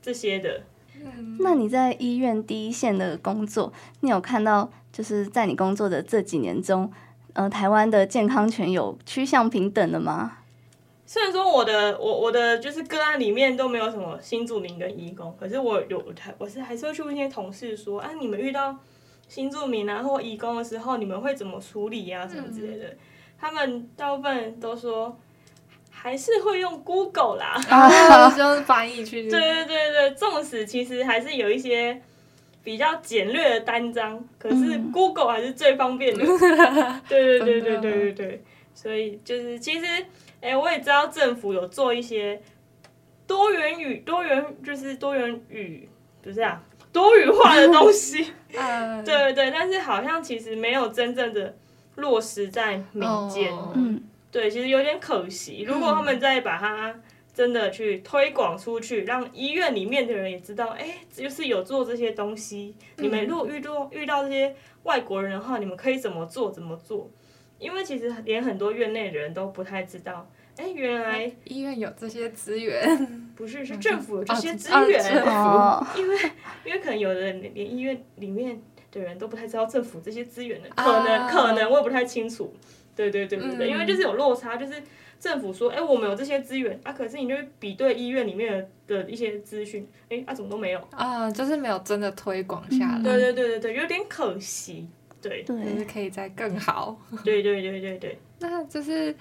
[0.00, 0.62] 这些的。
[1.04, 6.90] 嗯，那你在医院第一线的工作，你有看到就是在你工作的这几年中，
[7.32, 10.38] 呃，台湾的健康权有趋向平等的吗？
[11.04, 16.02] 虽然说我的我我的就是个案里面都没有什么新住民跟义工，可是我有
[16.38, 18.74] 我是还是会去问一些同事说，啊，你们遇到
[19.28, 22.86] 新住民啊或义工的时候，你们会怎么处理呀、啊，什么之类的？
[22.86, 22.98] 嗯、
[23.38, 25.18] 他们大部分都说
[26.02, 29.30] 还是会用 Google 啦，啊， 就是翻译去。
[29.30, 32.02] 对对对对，纵使其实还是有一些
[32.64, 36.24] 比较简略的单张，可是 Google 还是最方便的。
[36.26, 39.86] 嗯、对对对对对对对，所以就是其实。
[40.44, 42.42] 哎、欸，我也知道政府有做一些
[43.28, 45.88] 多元语、多元就是多元语，
[46.20, 46.60] 不是啊，
[46.92, 48.32] 多语化的东西。
[48.52, 51.54] 嗯，对对对，但是好像其实没有真正的
[51.94, 53.52] 落实在民间。
[53.74, 55.62] 嗯，对，其实有点可惜。
[55.62, 56.92] 如果他们再把它
[57.34, 62.74] 真的去推广出去，让医院里面的人也知道，哎、欸，就是有做这些东西。
[62.96, 66.50] 你们如果遇到遇到这些外国人的话，你们可以怎么做？
[66.50, 67.10] 怎么做？
[67.58, 75.22] 因为其实连很多院内的人都不太知道，哎，原来医院有这些资源，不是，是政府有这些资源。
[75.24, 76.18] 哦，因为
[76.64, 82.52] 因为可能有的人连医院里面的人都不太知道政府这些资源的，可能可能我也不太清楚。
[82.94, 84.74] 对对对对对，因为就是有落差，就是
[85.18, 93.02] 政府说，哎，我们有这些资源啊，可是你就比对医院里面的一些资讯，哎，啊，怎么都没有啊，就是没有真的推广下来。
[93.02, 94.88] 对对对对对，有点可惜。
[95.20, 97.00] 对，就是可以再更好。
[97.24, 98.18] 对对对对对。
[98.40, 99.14] 那就是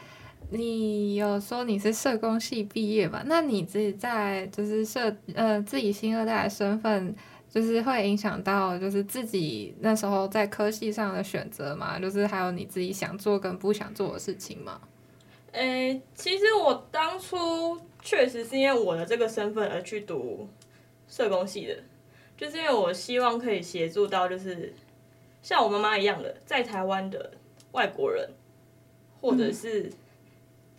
[0.49, 3.21] 你有说你是社工系毕业嘛？
[3.27, 7.15] 那你自己在就是社呃自己新二代的身份，
[7.51, 11.99] 就是会影响到就是自己那时候在科系上的选择嘛？
[11.99, 14.81] 就是还有你自己想做跟不想做的事情嘛？
[15.51, 20.47] 诶、欸，其实我当初确实是因为我的这个身份而去读
[21.07, 21.77] 社工系的，
[22.37, 24.73] 就是因为我希望可以协助到就是。
[25.43, 27.31] 像我妈妈一样的，在台湾的
[27.71, 28.29] 外国人，
[29.19, 29.91] 或者是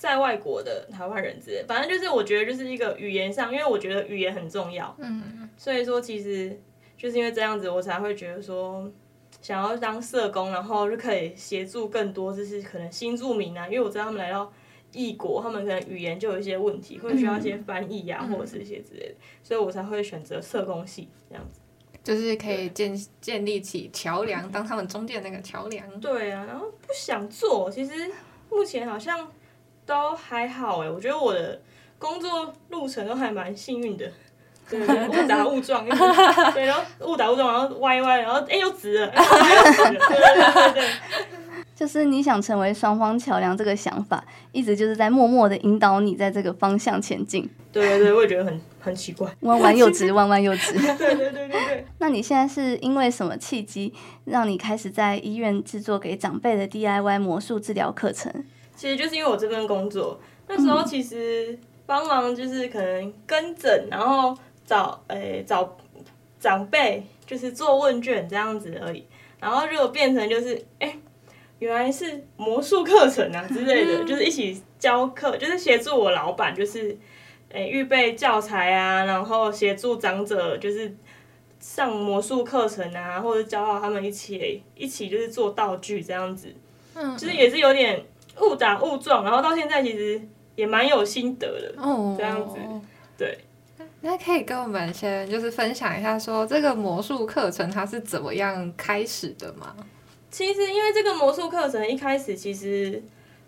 [0.03, 6.61] 在外国的台湾人之类，反正就是我觉得就是一个语言上，因为我觉得语言很重要，嗯，所以说其实
[6.97, 8.91] 就是因为这样子，我才会觉得说
[9.41, 14.53] 想要当社工，然后就可以协助更多，就是可能新住民啊，因为我知道他们来到
[14.91, 21.61] 异国，他们可能语言就有一些问题，会需要一些翻译呀，或者是一些之类的，所以我才会选择社工系这样子。
[22.03, 26.01] 就是可以建建立起桥梁，当他们中间那个桥梁。
[26.01, 28.11] 对啊，然后不想做，其实
[28.51, 29.31] 目前好像
[29.93, 31.61] 都还好哎，我觉得我的
[31.99, 34.11] 工作路程都还蛮幸运的，
[34.73, 35.85] 误打误撞，
[36.53, 39.23] 对，然后误打误撞，然后歪歪，然后哎又直了，哎
[39.55, 40.89] 又直了， 对对对对。
[41.75, 47.49] 就是你想成为双方桥梁这个想法，一直就是在默默的引导你在这个方向前进。
[47.73, 50.75] 对对对，我也觉得很很奇怪，弯弯又直，弯弯又直。
[50.75, 51.87] 对对对对对。
[51.99, 53.93] 那你现在是因为什么契机，
[54.27, 58.45] 让你开始在医院制作给长辈的 DIY 魔术治疗课程？
[58.75, 65.77] 其实就是因为我这份工作，那时候其实帮忙就是可能跟诊，然后找诶、欸、找
[66.41, 69.05] 长辈，就是做问卷这样子而已。
[69.41, 70.89] 然后如果变成就是哎。
[70.89, 70.99] 欸
[71.63, 76.99] 原来是魔术课程啊之类的，就是一起教课，就是协助我老板，就是
[77.51, 80.93] 诶预备教材啊，然后协助长者就是
[81.61, 86.53] 上魔术课程啊，或者教到他们一起一起就是做道具这样子，
[86.95, 88.05] 嗯，就是也是有点
[88.41, 90.21] 误打误撞，然后到现在其实
[90.55, 92.59] 也蛮有心得的哦，这样子，
[93.17, 93.39] 对。
[94.05, 99.77] 那可以跟我们先就是分享一下，说这个魔术课程它是怎么样开始的吗？
[100.31, 103.01] 其实，因为这个魔术课程一开始，其实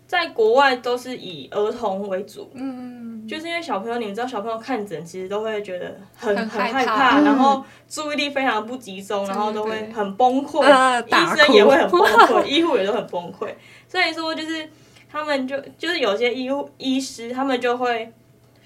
[0.07, 10.63] 在国外都是以儿童为主，嗯，就是因为小朋友，你们知道，小朋友看诊其实都会觉得很很害怕，然后注意力非常不集中，然后都会很崩溃，
[11.07, 13.49] 医生也会很崩溃， 医护也都很崩溃。
[13.87, 14.69] 所以说，就是
[15.11, 18.13] 他们就就是有些医护医师，他们就会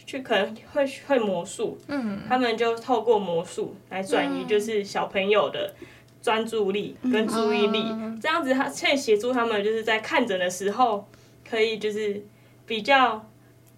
[0.06, 5.74] 去可能会会魔术，嗯，他们就透过魔术来转移，就是小朋友的。
[6.22, 11.08] 专注力跟注意力，嗯、这样子他可以协助他们，就是在看诊的时候，
[11.50, 12.22] 可以就是
[12.66, 13.26] 比较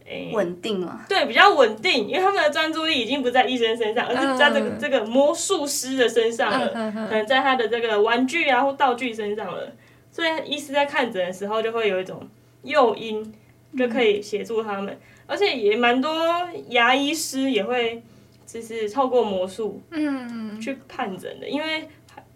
[0.06, 1.06] 诶稳定嘛。
[1.08, 9.72] 对，比较稳定，因为他们的专注力已经不在医生身上，而是在这个、嗯、这个魔术师的身上了，嗯、可能在他的这个玩具啊或道具身上了。
[10.12, 12.28] 所以医师在看诊的时候，就会有一种
[12.64, 13.34] 诱因，
[13.78, 16.12] 就可以协助他们，嗯、而且也蛮多
[16.70, 18.04] 牙医师也会。
[18.44, 21.88] 就是透过魔术嗯去看诊的，因为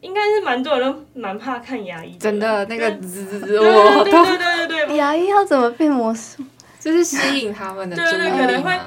[0.06, 6.44] 应该是蛮多人都蛮怕看牙医的，真的那个滋滋滋，对对对对对对，牙医要怎么变魔术？
[6.80, 8.80] 就是吸引他们的注意，对对，可能会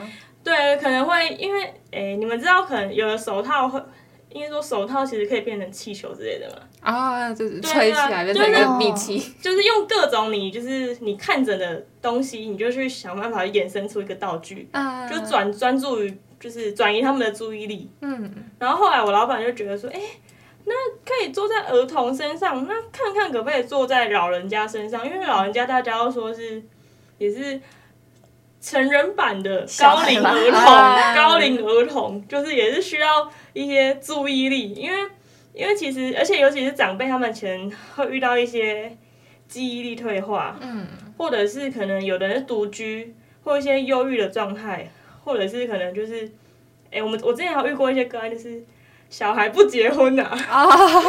[0.44, 3.82] 对，可能会因为诶，你们知道，可能有的手套会。
[4.30, 6.56] 应该说手套其实可以变成气球之类的嘛？
[6.82, 17.90] 啊，就是吹起来变成一个秘器，就是用各种你就是你看着的东西，你就去想办法衍生出一个道具，啊、就转专注于就是转移他们的注意力。
[18.02, 20.06] 嗯，然后后来我老板就觉得说，哎、欸，
[20.68, 26.62] 那可以坐在儿童身上，那看看可不可以坐在老人家身上，因为老人家大家都说是
[27.18, 27.60] 也是。
[28.60, 35.08] 成人版的高龄儿童，高龄儿童就是也是需要一些注意力，因为
[35.54, 38.90] 因为其实而且尤其是长辈他们前会遇到一些
[39.46, 40.84] 记忆力退化，嗯，
[41.16, 44.90] 或者是可能有的人是独居，或一些忧郁的状态，
[45.24, 46.26] 或者是可能就是，
[46.86, 48.60] 哎、欸，我们我之前还有遇过一些个案就是。
[49.10, 50.66] 小孩不结婚呐，啊，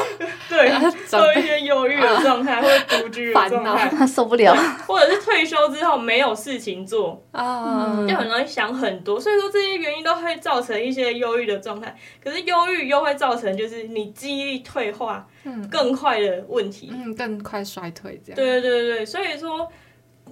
[0.48, 0.72] 对，
[1.06, 4.56] 做一些忧郁的状态，或者独居的状态， 受不了，
[4.88, 11.94] 或者是退休之后没有事情做，啊，就很容易想很多，所以说这些原因都会造成一些忧郁的状态。
[12.24, 15.28] 可是忧郁又会造成就是你记忆力退化，
[15.70, 18.36] 更快的问题，嗯，更快衰退这样。
[18.36, 19.68] 对对对对，所以说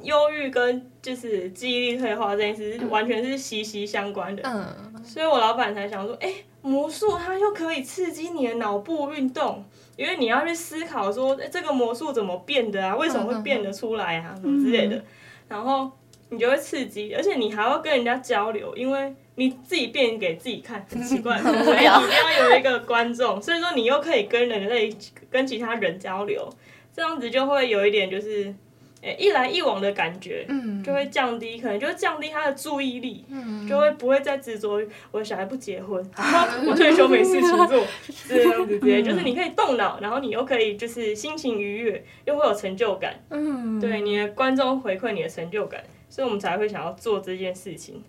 [0.03, 4.43] 忧郁跟就是记忆力退化这件事完全是息息相关的。
[4.43, 6.33] 嗯，所以我老板才想说，哎。
[6.59, 9.63] 魔术它又可以刺激你的脑部运动，
[9.95, 12.93] 因为你要去思考说，欸、这个魔术怎么变的啊？
[12.93, 14.35] 为什么会变得出来啊？
[14.41, 15.01] 什么之类的，
[15.47, 15.89] 然后
[16.29, 24.93] 你就会刺激，而且你还要跟人家交流，因为你自己变给自己看很奇怪， 所以你一定要有一个观众，所以说你又可以跟人类、
[25.29, 26.49] 跟其他人交流，
[26.93, 28.53] 这样子就会有一点就是。
[29.01, 37.67] 欸、一来一往的感觉，嗯，就会降低，可能就会降低他的注意力，嗯，就会不会再执着于我的小孩不结婚， 然后我退休没事情做，
[38.27, 48.03] 这样子之类，就是你可以动脑，然后你又可以就是心情愉悦，又会有成就感，嗯，对，你的观众回馈你的成就感，所以我们才会想要做这件事情，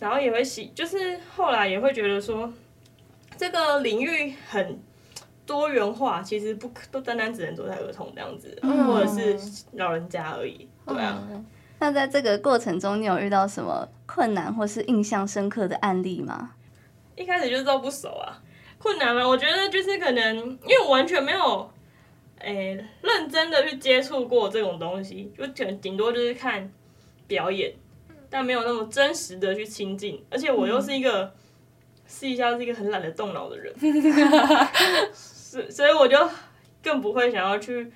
[0.00, 2.52] 然后也会喜，就是后来也会觉得说，
[3.36, 4.80] 这个领域很。
[5.50, 9.36] 多元化其实不不单单只能做在儿童这样子，嗯、或者是
[9.72, 11.20] 老人家而已，对啊。
[11.80, 16.52] 那在这个过程中，你有遇到什么困难或是印象深刻的案例吗？
[17.16, 18.40] 一开始就是都不熟啊，
[18.78, 19.26] 困难吗？
[19.26, 21.68] 我觉得就是可能因为我完全没有
[22.38, 26.70] 诶、欸、认真的去接触过这种东西，就可能顶多就是看
[27.26, 27.74] 表演，
[28.30, 31.34] 但没有那么真实的去亲近，而且我又是一个
[32.06, 33.74] 试一下是一个很懒得动脑的人。
[35.50, 36.16] 所所以我就
[36.80, 37.90] 更不会想要去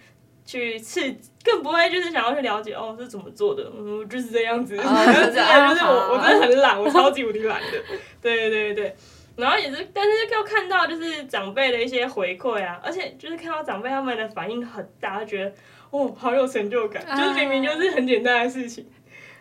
[0.44, 1.00] 去刺，
[1.44, 7.80] 更不会就是想要去了解哦是怎么做的，嗯，就是这样子，哦、 就是就是我我真的很懒，我超级无敌懒的，
[8.20, 8.96] 对对对，
[9.36, 15.52] 然后也是，但是要看到就是长辈的一些回馈啊，而且就是看到长辈他们的反应很大，觉得
[15.90, 18.84] 哦好有成就感，就是明明就是很简单的事情，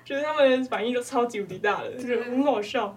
[0.06, 2.96] 就是他们的反应都超级无敌大的，就是很好笑。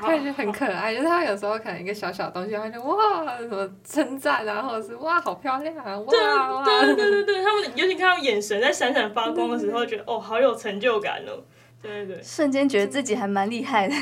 [0.00, 6.64] 他就很可爱，就是他有时候可能一个小小东西，他就哇什么称赞啊，或者是哇好漂亮啊，哇对哇。
[6.64, 11.42] 对对对对，他们尤其看到眼神在闪闪发光的时候，觉得哦好有成就感哦，
[11.82, 13.94] 对对对，瞬间觉得自己还蛮厉害的。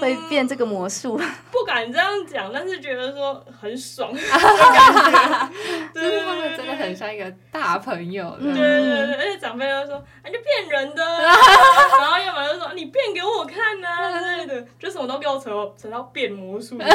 [0.00, 1.18] 会变这个魔术，
[1.50, 4.12] 不敢这样讲，但是觉得说很爽，
[5.94, 8.36] 就是他们真的很像一个大朋友。
[8.40, 11.32] 对对对，而且长辈都说，啊，就骗人的，然
[12.10, 15.50] 后要么就说你变给我看呐之类的，就什么都给我扯
[15.80, 16.86] 扯到变魔术，对，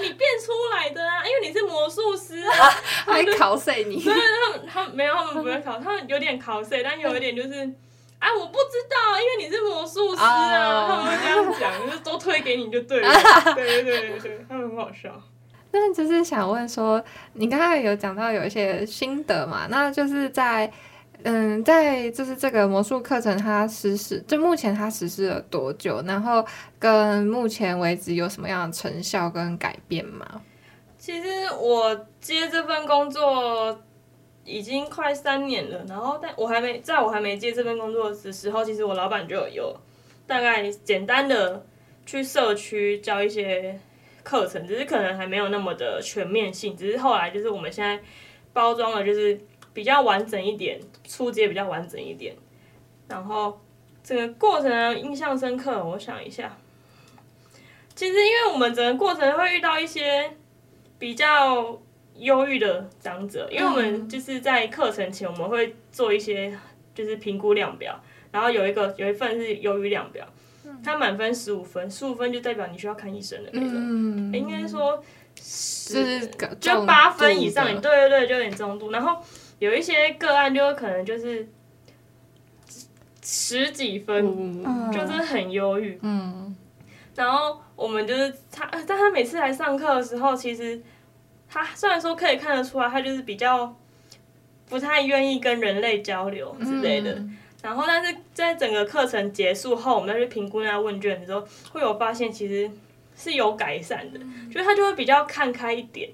[0.00, 2.70] 你变出来的啊，因为你是魔术师啊，
[3.06, 4.02] 还考谁你？
[4.02, 7.70] 对，他们他们没有，他们不会考，他们有点考谁，但有一点就是。
[8.18, 10.88] 啊，我不知道，因为你是魔术师啊，oh.
[10.88, 13.08] 他们会这样讲， 就是都推给你就对了，
[13.54, 15.10] 对对对对，他们很好笑。
[15.72, 17.02] 那就是想问说，
[17.34, 19.66] 你刚刚有讲到有一些心得嘛？
[19.68, 20.70] 那就是在
[21.24, 26.00] 嗯，在就是这个魔术课程它实施，就目前它实施了多久？
[26.06, 26.44] 然后
[26.78, 30.26] 跟目前为止有什么样的成效跟改变吗？
[30.98, 31.28] 其实
[31.60, 33.78] 我接这份工作。
[34.46, 39.76] 已经快三年了，然后但我还没在我还没接这份工作的时候，其实我老板就有
[40.24, 41.66] 大概简单的
[42.06, 43.76] 去社区教一些
[44.22, 46.76] 课程，只是可能还没有那么的全面性。
[46.76, 48.00] 只是后来就是我们现在
[48.52, 49.36] 包装的就是
[49.74, 52.36] 比较完整一点，初阶比较完整一点。
[53.08, 53.60] 然后
[54.04, 56.56] 整个过程印象深刻，我想一下，
[57.96, 60.30] 其实因为我们整个过程会遇到一些
[61.00, 61.80] 比较。
[62.18, 66.56] 忧郁的长者，因为我们就是在课程前，我们会做一些
[66.94, 68.00] 就是评估量表，
[68.30, 70.26] 然后有一个有一份是忧郁量表，
[70.82, 73.72] 他满分十五分，十五分就代表你需要看医生的那种。
[73.74, 75.02] 嗯，应该说
[75.40, 76.26] 是
[76.60, 78.90] 就八分以上，对对对，就有点重度。
[78.90, 79.22] 然后
[79.58, 81.46] 有一些个案就可能就是
[83.22, 84.24] 十几分，
[84.64, 85.98] 嗯、就是很忧郁。
[86.02, 86.56] 嗯，
[87.14, 90.80] 然后我们就是他，但他每次来上课的时候，其实
[91.48, 93.74] 他虽然说可以看得出来，他就是比较
[94.68, 97.12] 不太愿意跟人类交流之类的。
[97.12, 102.70] 嗯然后，但是在整个课程结束后，我们再去评估那问卷的时候，会有发现其实
[103.16, 106.08] 是有改善的，就是他就会比较看开一点，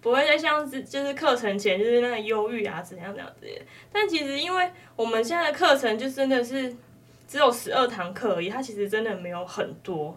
[0.00, 3.64] 不会再像是就是课程前就是那个忧郁啊怎样怎样之类的。
[3.90, 6.72] 但其实因为我们现在的课程就真的是
[7.26, 10.16] 只有十二堂课而已，它其实真的没有很多，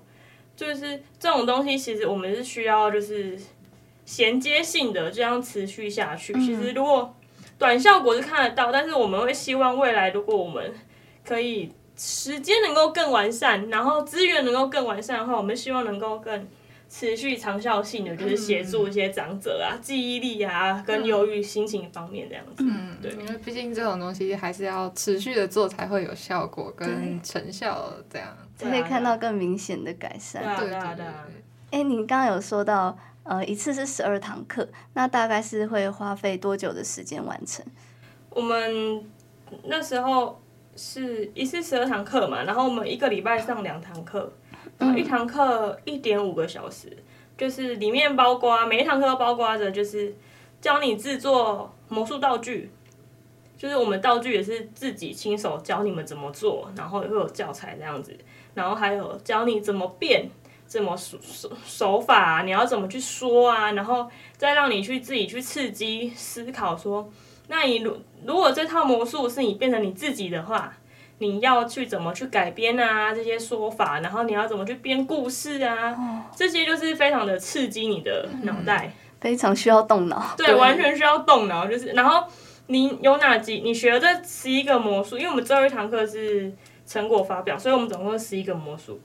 [0.56, 3.36] 就是这种东西其实我们是需要就是
[4.10, 6.34] 衔接性的这样持续下去。
[6.34, 7.16] 其实如果
[7.60, 10.74] 短效果是看得到，但是我们会希望未来，如果我们
[11.24, 16.48] 可以时间能够更完善，然后资源能够更完善的话，我们希望能够更
[16.90, 22.64] 持续长效性的，就是协助一些长者啊，记忆力啊，跟忧郁心情方面这样子。
[22.68, 30.42] 嗯，对，因为毕竟这种东西还是要持续的做才会有效果跟成效，这样才可以看到更明显的改善。
[30.58, 31.06] 对对对。
[31.70, 32.98] 哎，你刚刚有说到。
[33.24, 37.64] 呃，一次是十二堂课，那大概是会花费多久的时间完成？
[38.32, 39.04] 我们
[39.66, 40.42] 那时候
[40.76, 44.32] 是一次十二堂课嘛，然后我们一个礼拜上两堂课，
[44.78, 46.96] 然后一堂课一点五个小时，
[47.38, 50.16] 就是里面包括每一堂课都包括着，就是
[50.60, 52.72] 教你制作魔术道具，
[53.58, 58.18] 就是我们道具也是自己亲手教你们怎么做，然后也会有教材这样子，
[58.56, 60.28] 然后还有教你怎么变。
[60.70, 62.42] 怎么手手手法啊？
[62.44, 63.72] 你要怎么去说啊？
[63.72, 64.08] 然后
[64.38, 67.12] 再让你去自己去刺激思考说，
[67.48, 70.72] 那你如如果这套魔术是你变成你自己的话，
[71.18, 73.12] 你要去怎么去改编啊？
[73.12, 75.90] 这些说法，然后你要怎么去编故事啊？
[75.92, 80.36] 哦、这些就是非常的刺激你的脑袋，嗯、非常需要动脑。
[80.38, 81.66] 对，对完全需要动脑。
[81.66, 82.24] 就是然后
[82.68, 83.62] 你有哪几？
[83.62, 86.54] 你学了这十一个魔术，因为我们最后一堂课是
[86.86, 89.02] 成果发表，所以我们总共十一个魔术。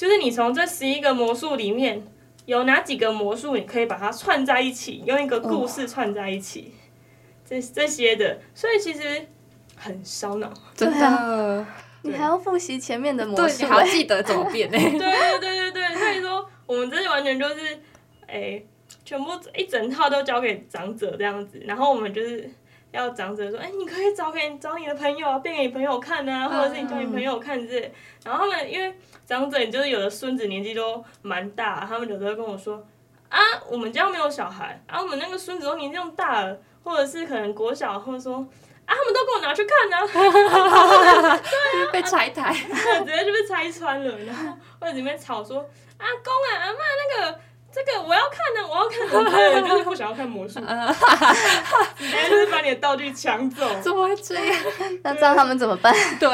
[0.00, 2.02] 就是你从这十一个魔术里面
[2.46, 6.72] 有哪几个魔术，你可以把它串在一起，用一个故事串在一起，
[7.44, 9.28] 这这些的，所以其实
[9.76, 11.66] 很烧脑，真的。
[12.00, 14.78] 你还要复习前面的魔术，对，你还要记得怎么变呢？
[14.78, 17.78] 对对对对对，所以说我们这里完全就是，
[18.26, 18.66] 哎、欸，
[19.04, 22.50] 全部一整套都交给长者这样子，然后我们就是。
[22.92, 27.80] 要长者说，哎、欸，你可以找给找你的朋友，变给你朋友看啊，或者是你叫你朋友看这。
[27.80, 27.92] 嗯、
[28.24, 28.92] 然后他们因为
[29.24, 32.84] 长者，就是有的孙子年纪都蛮大，他们有的会跟我说，
[33.28, 33.38] 啊，
[33.68, 38.34] 我们家没有小孩，啊，我们那个孙子都年纪那么大了，或者是可能国小，或者说，
[38.86, 40.06] 啊，他们都给我拿去看呢、啊，
[41.36, 42.52] 对啊，被拆台，
[43.04, 45.58] 直接就被拆穿了，然后或者里面吵说，
[45.98, 47.40] 阿公啊，阿妈那个。
[47.72, 48.98] 这个我要看呢，我要看，
[49.30, 50.58] 对，就是不想要看魔术，
[51.96, 53.64] 直接就是把你的道具抢走。
[53.80, 54.56] 怎么会这样？
[55.04, 55.94] 那知道他们怎么办？
[56.18, 56.28] 对，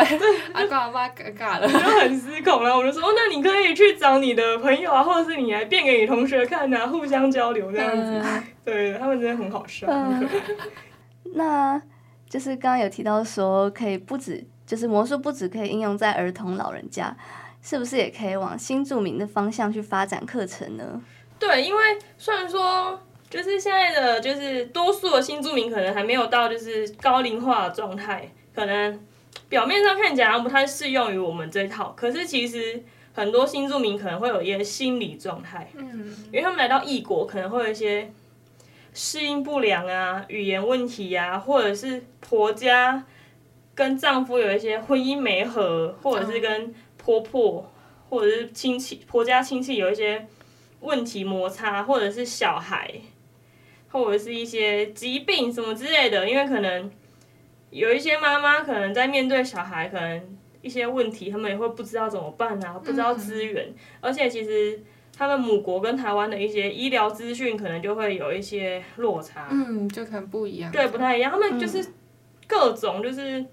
[0.54, 2.74] 阿公阿妈尴尬了，就很失控了。
[2.74, 8.02] 我就说，哦，那你可以去找你的朋友啊，或者是你来变给你同学看啊，互相交流这样子。
[8.02, 9.86] 嗯、对，他们真的很好笑。
[9.90, 10.26] 嗯、
[11.34, 11.80] 那
[12.30, 17.14] 就是刚刚有提到说，可以不止，就是魔术不止可以应用在儿童、老人家，
[17.60, 21.02] 是不是也可以往新著名的方向去发展课程呢？
[21.38, 21.82] 对，因为
[22.16, 28.98] 虽然说就是现在的就是多数的新住民可能还没有到就是高龄化的状态，可能
[29.48, 32.82] 表面上看起来不太适用于我们这一套，可是其实
[33.12, 38.10] 很多新住民可能会有一些心理状态，嗯，因为他们来到异国可能会有一些
[38.94, 43.04] 适应不良啊、语言问题啊，或者是婆家
[43.74, 47.70] 跟丈夫有一些婚姻没和，或者是跟婆婆
[48.08, 50.26] 或者是亲戚婆家亲戚有一些。
[50.80, 52.90] 问题摩擦，或者是小孩，
[53.90, 56.90] 或者是一些疾病什么之类的，因为可能
[57.70, 64.78] 有一些妈妈可能在面对小孩，可能一些问题，他们也会不知道怎么办啊，不知道资源，而且其实
[65.16, 71.84] 他们母国跟台湾的一些医疗资讯，可能就会有一些落差，嗯，就可能不一样，对，不太一样，他们就是
[72.46, 73.44] 各种就是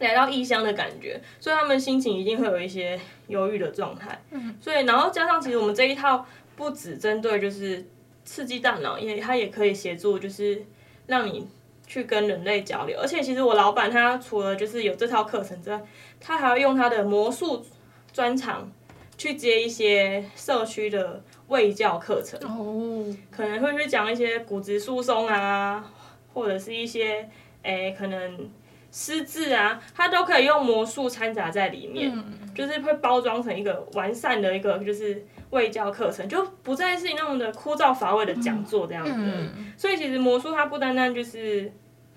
[0.00, 6.26] 来到异乡的感觉，所以他们心情一定会有一些忧郁的状态，嗯，所以然后加上其实我们这一套。
[6.62, 7.84] 不只针对就是
[8.24, 10.64] 刺激大脑，也它也可以协助，就是
[11.08, 11.44] 让你
[11.88, 12.96] 去跟人类交流。
[13.00, 15.82] 而且其实我老板他除了就是有这套课程之外，
[16.20, 17.66] 他还要用他的魔术
[18.12, 18.70] 专长
[19.18, 22.38] 去接一些社区的卫教课程。
[22.48, 25.84] 哦，可能会去讲一些骨质疏松啊，
[26.32, 27.28] 或者是一些
[27.62, 28.48] 诶、欸、可能
[28.92, 39.48] 失智啊，它都可以用魔术掺杂在里面，嗯、就是会包装成一个完善的一个就是卫教课程，就不再是那么的枯燥乏味的讲座这样子。
[39.78, 41.72] 所以其实魔术它不单单就是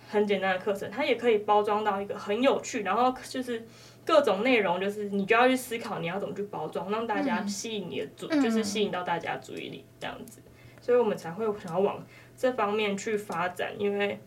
[0.09, 3.65] 很简单的课程，它也可以包装到一个很有趣，然后就是。
[4.07, 10.39] 各种内容就是你就要去思考你要怎么去包装，让大家吸引你的注，嗯、就是吸引到大家注意力这样子，
[10.79, 12.05] 所以我们才会想要往
[12.37, 14.19] 这方面去发展，因为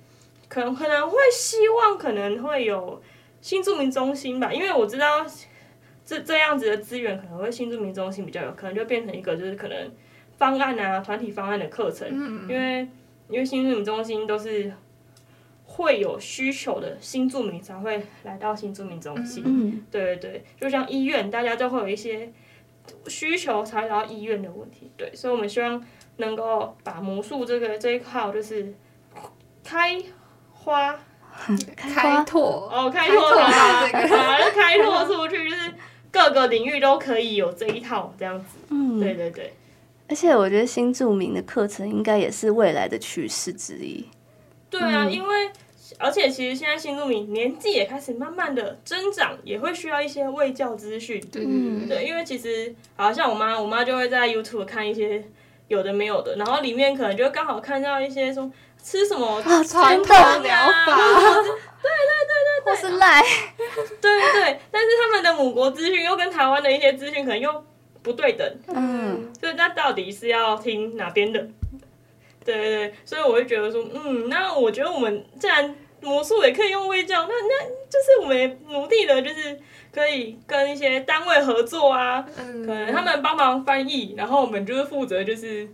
[0.48, 3.00] 可能可能会希望可能会有
[3.40, 5.24] 新著名中心吧，因为我知道
[6.08, 9.92] 这这样子的资源可能会新住民中心比较有可能就变成一个就是可能
[10.38, 12.88] 方案啊团体方案的课程，嗯、因为
[13.28, 14.72] 因为新住民中心都是。
[15.70, 22.32] 会有需求的新住民才会来到新住民中心，嗯、对对对，就像医院，大家都会有一些
[23.06, 25.80] 需求才来到医院的问题，对，所以我们希望
[26.16, 28.74] 能够把魔术这个这一块就是
[29.62, 30.02] 开
[30.52, 30.98] 花
[31.76, 33.46] 开拓哦，开拓了，
[33.92, 35.74] 把它开拓出去，就是
[36.10, 39.52] 各个领域都可以有这一套这样子，嗯，对对对，
[40.08, 44.06] 而且我觉得新住民的课程应该也是未来的趋势之一，
[44.70, 45.50] 对啊，嗯、因为。
[45.98, 51.18] 而且其实现在新住民年纪也开始慢慢的增长，也会需要一些卫教资讯。
[51.32, 55.24] 对对对，对，因为其实好像我妈，我妈就会在 YouTube 看一些
[55.66, 58.48] 有的没有的，然后里面可能就刚好看到一些说
[58.80, 60.54] 吃什么传统疗
[60.86, 60.98] 法，
[61.82, 63.22] 对对对对对，或是赖，
[63.56, 67.64] 对对对，但是他们的母国资讯又跟台湾的一些资讯可能又
[68.02, 71.46] 不对等，嗯，所以那到底是要听哪边的？
[72.44, 79.58] 对对对，所以我会觉得说，嗯，那我觉得我们既然魔术也可以用微教，那那就是我们努力的，就是
[79.92, 85.68] 可以跟一些单位合作啊，嗯、可能他们帮忙翻译，然后我们就是负责就是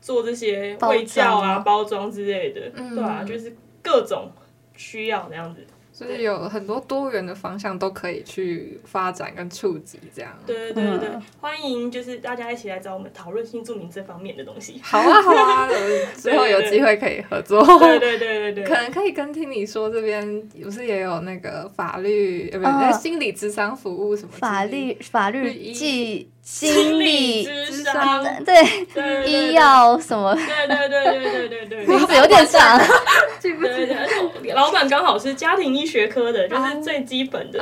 [0.00, 4.30] 做这些微教啊、包装之类的，嗯、对啊，就是各种
[4.78, 5.60] 需要那样子。
[5.90, 10.30] 所以有很多多元的方向都可以去发展跟触及，这样。
[10.46, 14.80] 对对对对，嗯、欢迎就是大家一起来找我们讨论新住民这方面的东西。
[14.80, 15.68] 好啊好啊，
[16.16, 17.64] 之后有机会可以合作。
[17.80, 26.30] 对对对对对，可能可以跟听你说这边不是也有那个法律呃不对，心理智商服务什么法律法律记。
[26.48, 30.34] 心理智商，对，医药什么？
[30.34, 32.80] 对对对对对对对， 名字有点长。
[34.42, 37.58] 对，老板刚好是家庭医学科的，就是最基本的。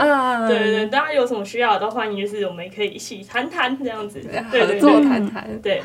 [0.48, 5.48] 对对对，大家有什么需要都欢迎，就是我们可以一起谈谈这样子，合作谈谈。
[5.62, 5.82] 对，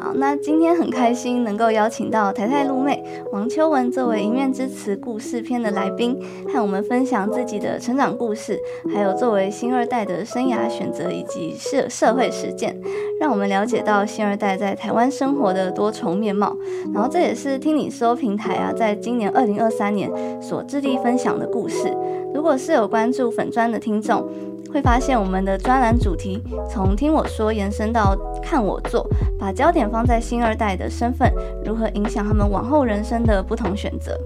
[0.00, 3.02] 好，那今天很开心能够邀请到台泰露妹
[3.32, 6.18] 王秋文作为一面之词故事篇的来宾，
[6.52, 8.58] 和我们分享自己的成长故事，
[8.94, 11.86] 还有作为新二代的生涯选择以及社。
[11.88, 12.78] 社会实践，
[13.18, 16.56] 让我们了解到新二代在台湾生活的多重面貌。
[16.94, 20.10] 然后这也是听你说平台啊，在今年二零二三年
[20.40, 21.94] 所致力分享的故事。
[22.34, 24.28] 如果是有关注粉砖的听众，
[24.72, 29.06] 会发现我们的专栏主题从听我说延伸到看我做，
[29.38, 31.32] 把焦点放在新二代的身份
[31.64, 34.18] 如何影响他们往后人生的不同选择。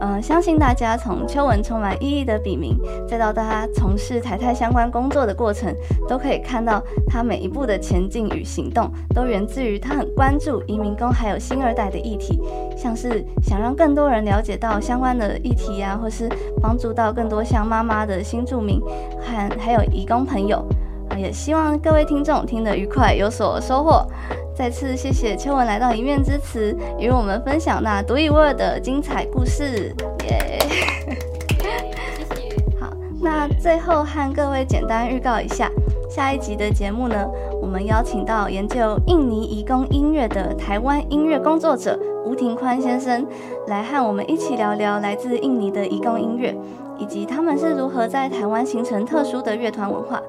[0.00, 2.76] 嗯，相信大家从秋文充满意义的笔名，
[3.08, 5.74] 再到大家从事台泰相关工作的过程，
[6.08, 12.40] 都可以看到他每一步的前进与行动，都源自于他很关注移民工还有新二代的议题，
[12.76, 16.28] 像是想让更多人了解到相关的议题啊，或是
[16.60, 18.82] 帮助到更多像妈妈的新住民，
[19.22, 20.64] 还还有移工朋友。
[21.16, 24.06] 也希望各位听众听得愉快，有所收获。
[24.54, 29.92] 再次谢谢秋文来到一面之词，与我们分享那独一无二的精彩故事。
[30.28, 31.74] 耶、yeah！
[32.16, 32.56] 谢谢。
[32.80, 35.68] 好，那最后和各位简单预告一下，
[36.08, 37.26] 下一集的节目呢，
[37.60, 43.26] 我们邀请到研究印尼移工音乐的台湾音乐工作者吴庭宽先生，
[43.66, 46.54] 来和我们一起聊聊来自印尼的移工音乐。
[46.98, 50.20] 以及他们是如何在台湾形成特殊的乐团文化，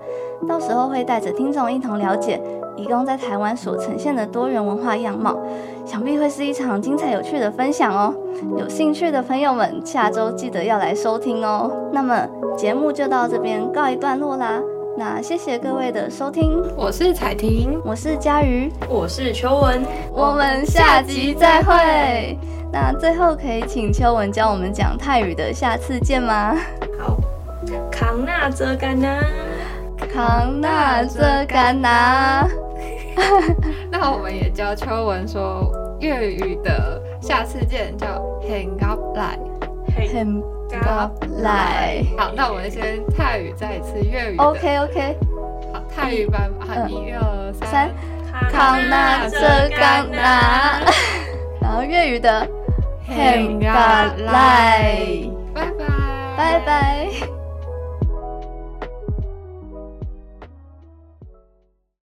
[0.47, 2.41] 到时候会带着听众一同了解
[2.75, 5.37] 移工在台湾所呈现的多元文化样貌，
[5.85, 8.13] 想必会是一场精彩有趣的分享哦。
[8.57, 11.71] 有兴趣的朋友们，下周记得要来收听哦。
[11.91, 14.61] 那么节目就到这边告一段落啦。
[14.97, 19.81] 那谢谢各位的收听，我是彩婷，我是佳瑜，我是秋文，
[20.13, 22.37] 我们下集再会。
[22.77, 26.57] 那最后可以请秋文教我们讲泰语的下次见吗？
[26.99, 27.15] 好，
[27.89, 29.23] 康纳泽干呐，
[30.13, 32.45] 康纳泽干呐。
[33.89, 35.71] 那我们也教秋文说
[36.01, 38.07] 粤语的下次见叫
[38.41, 41.11] hang up lại，hẹn gặp
[41.41, 42.03] lại。
[42.17, 44.35] 好，那我们先泰语再一次粤语。
[44.37, 45.17] OK OK。
[45.71, 47.89] 好，泰语版，好，一二三，
[48.51, 49.39] 康纳泽
[49.77, 50.81] 干呐。
[51.61, 52.45] 然后粤语的
[53.07, 55.87] hẹn gặp lại，拜拜。
[56.37, 57.34] 拜拜。